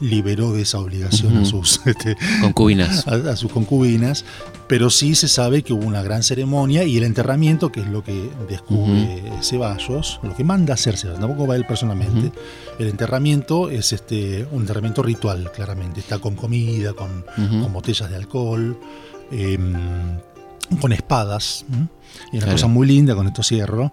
[0.00, 3.06] liberó de esa obligación a sus este, concubinas.
[3.08, 4.24] A, sus concubinas,
[4.68, 8.04] pero sí se sabe que hubo una gran ceremonia y el enterramiento, que es lo
[8.04, 12.30] que descubre Ceballos, lo que manda hacer Ceballos, tampoco va él personalmente.
[12.78, 16.00] El enterramiento es este un enterramiento ritual, claramente.
[16.00, 17.24] Está con comida, con,
[17.72, 18.78] botellas de alcohol.
[19.32, 19.74] Em,
[20.78, 21.64] con espadas,
[22.32, 23.92] y una cosa muy linda, con esto cierro,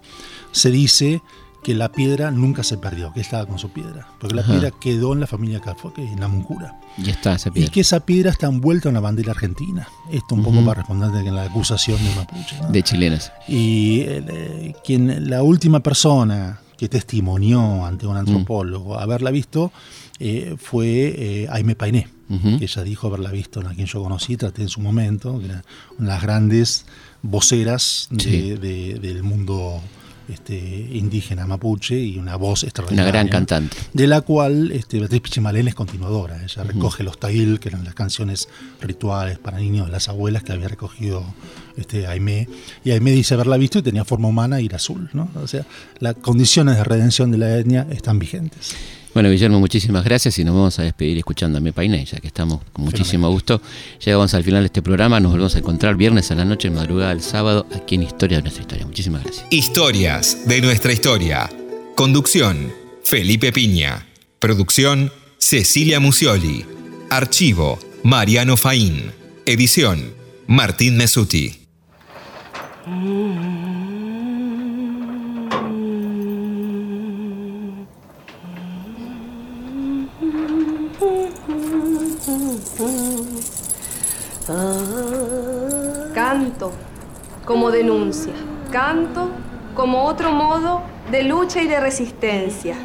[0.58, 1.22] se dice
[1.64, 5.14] que la piedra nunca se perdió, que estaba con su piedra, porque la piedra quedó
[5.14, 6.80] en la familia Calfoque, en la Muncura.
[6.98, 7.68] Y está esa piedra.
[7.68, 9.88] Y que esa piedra está envuelta en la bandera argentina.
[10.12, 12.56] Esto un poco para responder a la acusación de Mapuche.
[12.70, 13.32] De chilenas.
[13.48, 19.72] Y eh, quien, la última persona que testimonió ante un antropólogo haberla visto
[20.20, 24.62] eh, fue eh, Aime Painé, que ella dijo haberla visto, a quien yo conocí, traté
[24.62, 25.64] en su momento, que era
[25.98, 26.86] una de las grandes
[27.24, 29.82] voceras del mundo
[30.30, 30.56] este,
[30.92, 33.10] indígena mapuche y una voz extraordinaria.
[33.10, 33.78] Una gran cantante.
[33.94, 36.44] De la cual este, Beatriz Pichimalén es continuadora.
[36.44, 38.50] Ella recoge los tail, que eran las canciones
[38.82, 41.24] rituales para niños de las abuelas que había recogido
[41.78, 42.48] este, Aimé.
[42.84, 45.10] Y Aimé dice haberla visto y tenía forma humana y era azul.
[45.14, 45.30] ¿no?
[45.36, 45.66] O sea,
[46.00, 48.76] las condiciones de redención de la etnia están vigentes.
[49.18, 52.28] Bueno, Guillermo, muchísimas gracias y nos vamos a despedir escuchando a Mi Painé, ya que
[52.28, 53.60] estamos con muchísimo gusto.
[54.06, 57.10] Llegamos al final de este programa, nos volvemos a encontrar viernes a la noche, madrugada
[57.10, 58.86] del sábado, aquí en Historia de nuestra historia.
[58.86, 59.48] Muchísimas gracias.
[59.50, 61.50] Historias de nuestra historia.
[61.96, 62.72] Conducción,
[63.04, 64.06] Felipe Piña.
[64.38, 66.64] Producción, Cecilia Musioli.
[67.10, 69.14] Archivo, Mariano Faín.
[69.48, 70.14] Edición,
[70.46, 71.66] Martín Mesuti.
[87.46, 88.34] Como denuncia,
[88.72, 89.30] canto
[89.76, 90.82] como otro modo
[91.12, 92.76] de lucha y de resistencia.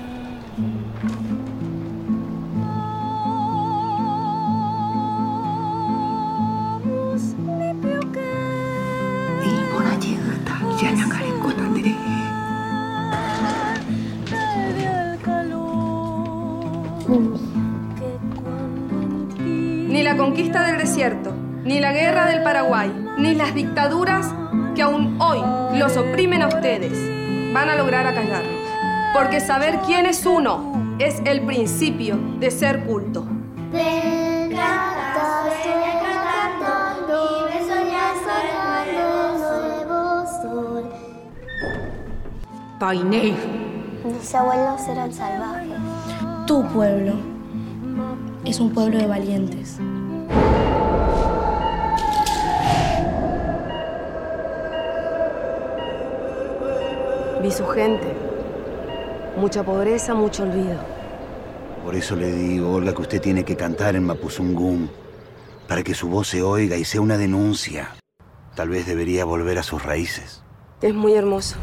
[19.88, 21.31] Ni la conquista del desierto,
[21.64, 24.34] ni la guerra del Paraguay, ni las dictaduras
[24.74, 25.40] que aún hoy
[25.78, 26.98] los oprimen a ustedes
[27.52, 28.62] van a lograr acallarnos.
[29.14, 33.26] Porque saber quién es uno es el principio de ser culto.
[42.78, 43.34] Painé.
[44.04, 45.78] Mis abuelos eran salvajes.
[46.46, 47.12] Tu pueblo
[48.44, 49.78] es un pueblo de valientes.
[57.42, 58.06] Vi su gente.
[59.36, 60.78] Mucha pobreza, mucho olvido.
[61.84, 64.88] Por eso le digo, Olga, que usted tiene que cantar en Mapuzungún,
[65.66, 67.96] para que su voz se oiga y sea una denuncia.
[68.54, 70.44] Tal vez debería volver a sus raíces.
[70.82, 71.56] Es muy hermoso.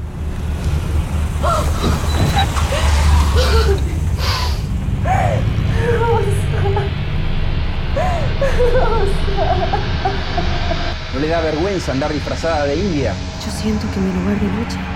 [11.13, 13.13] ¿No le da vergüenza andar disfrazada de india?
[13.45, 14.88] Yo siento que mi lugar de lucha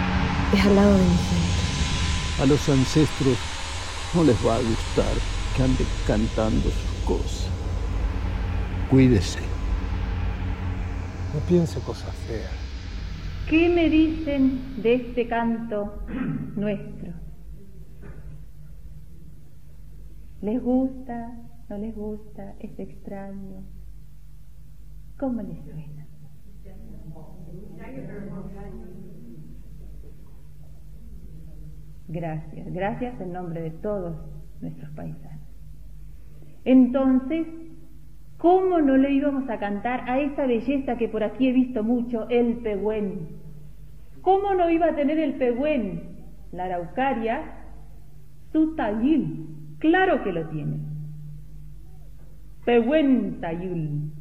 [0.54, 2.42] es al lado de mi gente.
[2.42, 3.38] A los ancestros
[4.14, 5.14] no les va a gustar
[5.56, 7.50] que ande cantando sus cosas.
[8.90, 9.40] Cuídese.
[11.34, 12.52] No piense cosas feas.
[13.50, 16.06] ¿Qué me dicen de este canto
[16.56, 17.14] nuestro?
[20.42, 21.34] ¿Les gusta?
[21.70, 22.54] ¿No les gusta?
[22.60, 23.64] ¿Es extraño?
[25.18, 26.04] ¿Cómo les suena?
[32.08, 34.16] Gracias, gracias en nombre de todos
[34.62, 35.42] nuestros paisanos.
[36.66, 37.48] Entonces,
[38.38, 42.28] ¿cómo no le íbamos a cantar a esa belleza que por aquí he visto mucho,
[42.30, 43.30] el pehuen?
[44.22, 46.04] ¿Cómo no iba a tener el pehuen?
[46.52, 47.42] La araucaria,
[48.52, 49.48] su tayul,
[49.80, 50.78] claro que lo tiene.
[52.66, 54.12] Pehuen tayul.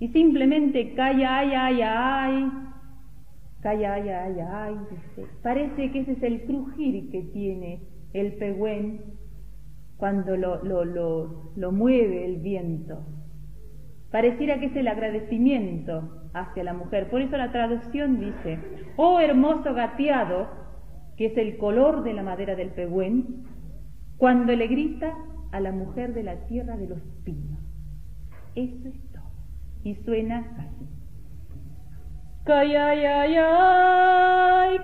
[0.00, 2.52] Y simplemente calla, ay, ay, ay,
[3.62, 4.76] Calla, ay, ay, ay,
[5.42, 7.82] Parece que ese es el crujir que tiene
[8.14, 9.02] el pehuen
[9.98, 13.04] cuando lo, lo, lo, lo mueve el viento.
[14.10, 17.10] Pareciera que es el agradecimiento hacia la mujer.
[17.10, 18.58] Por eso la traducción dice,
[18.96, 20.48] oh hermoso gateado,
[21.16, 23.44] que es el color de la madera del pehuen,
[24.16, 25.14] cuando le grita
[25.52, 27.60] a la mujer de la tierra de los pinos.
[28.54, 29.22] Eso es todo.
[29.84, 30.99] Y suena así.
[32.48, 33.44] kayayayay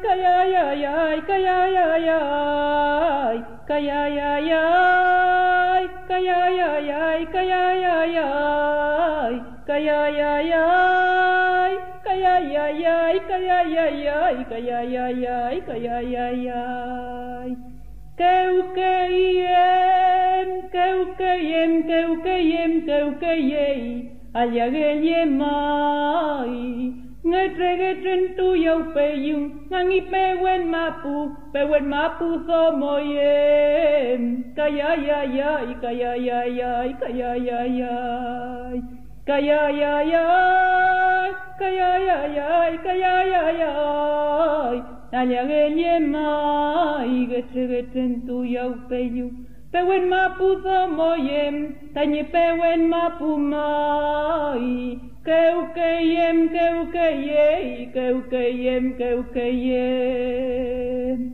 [0.05, 9.33] kayayayay kayayayay kayayayay kayayayay kayayayay
[9.67, 11.73] kayayayay
[12.05, 17.57] kayayayay kayayayay kayayayay kayayayay
[18.21, 19.49] keukeyem
[20.69, 34.55] keukeyem keukeyem keukeyey allageliemay Netregetren tu yau peyun, nangi pewen mapu, pewen mapu somoyem.
[34.55, 38.79] Kayayayay, kayayayay, kayayayay.
[39.27, 44.77] Kayayayay, kayayayay, kayayayay.
[45.11, 49.51] Nanyagelyemay, getregetren tu yau peyun.
[49.75, 54.95] Pewen mapu somoyem, tanyi pewen mapu mai.
[55.27, 61.25] que ho caiem, que ho caiem, que ho caiem, que ho caiem.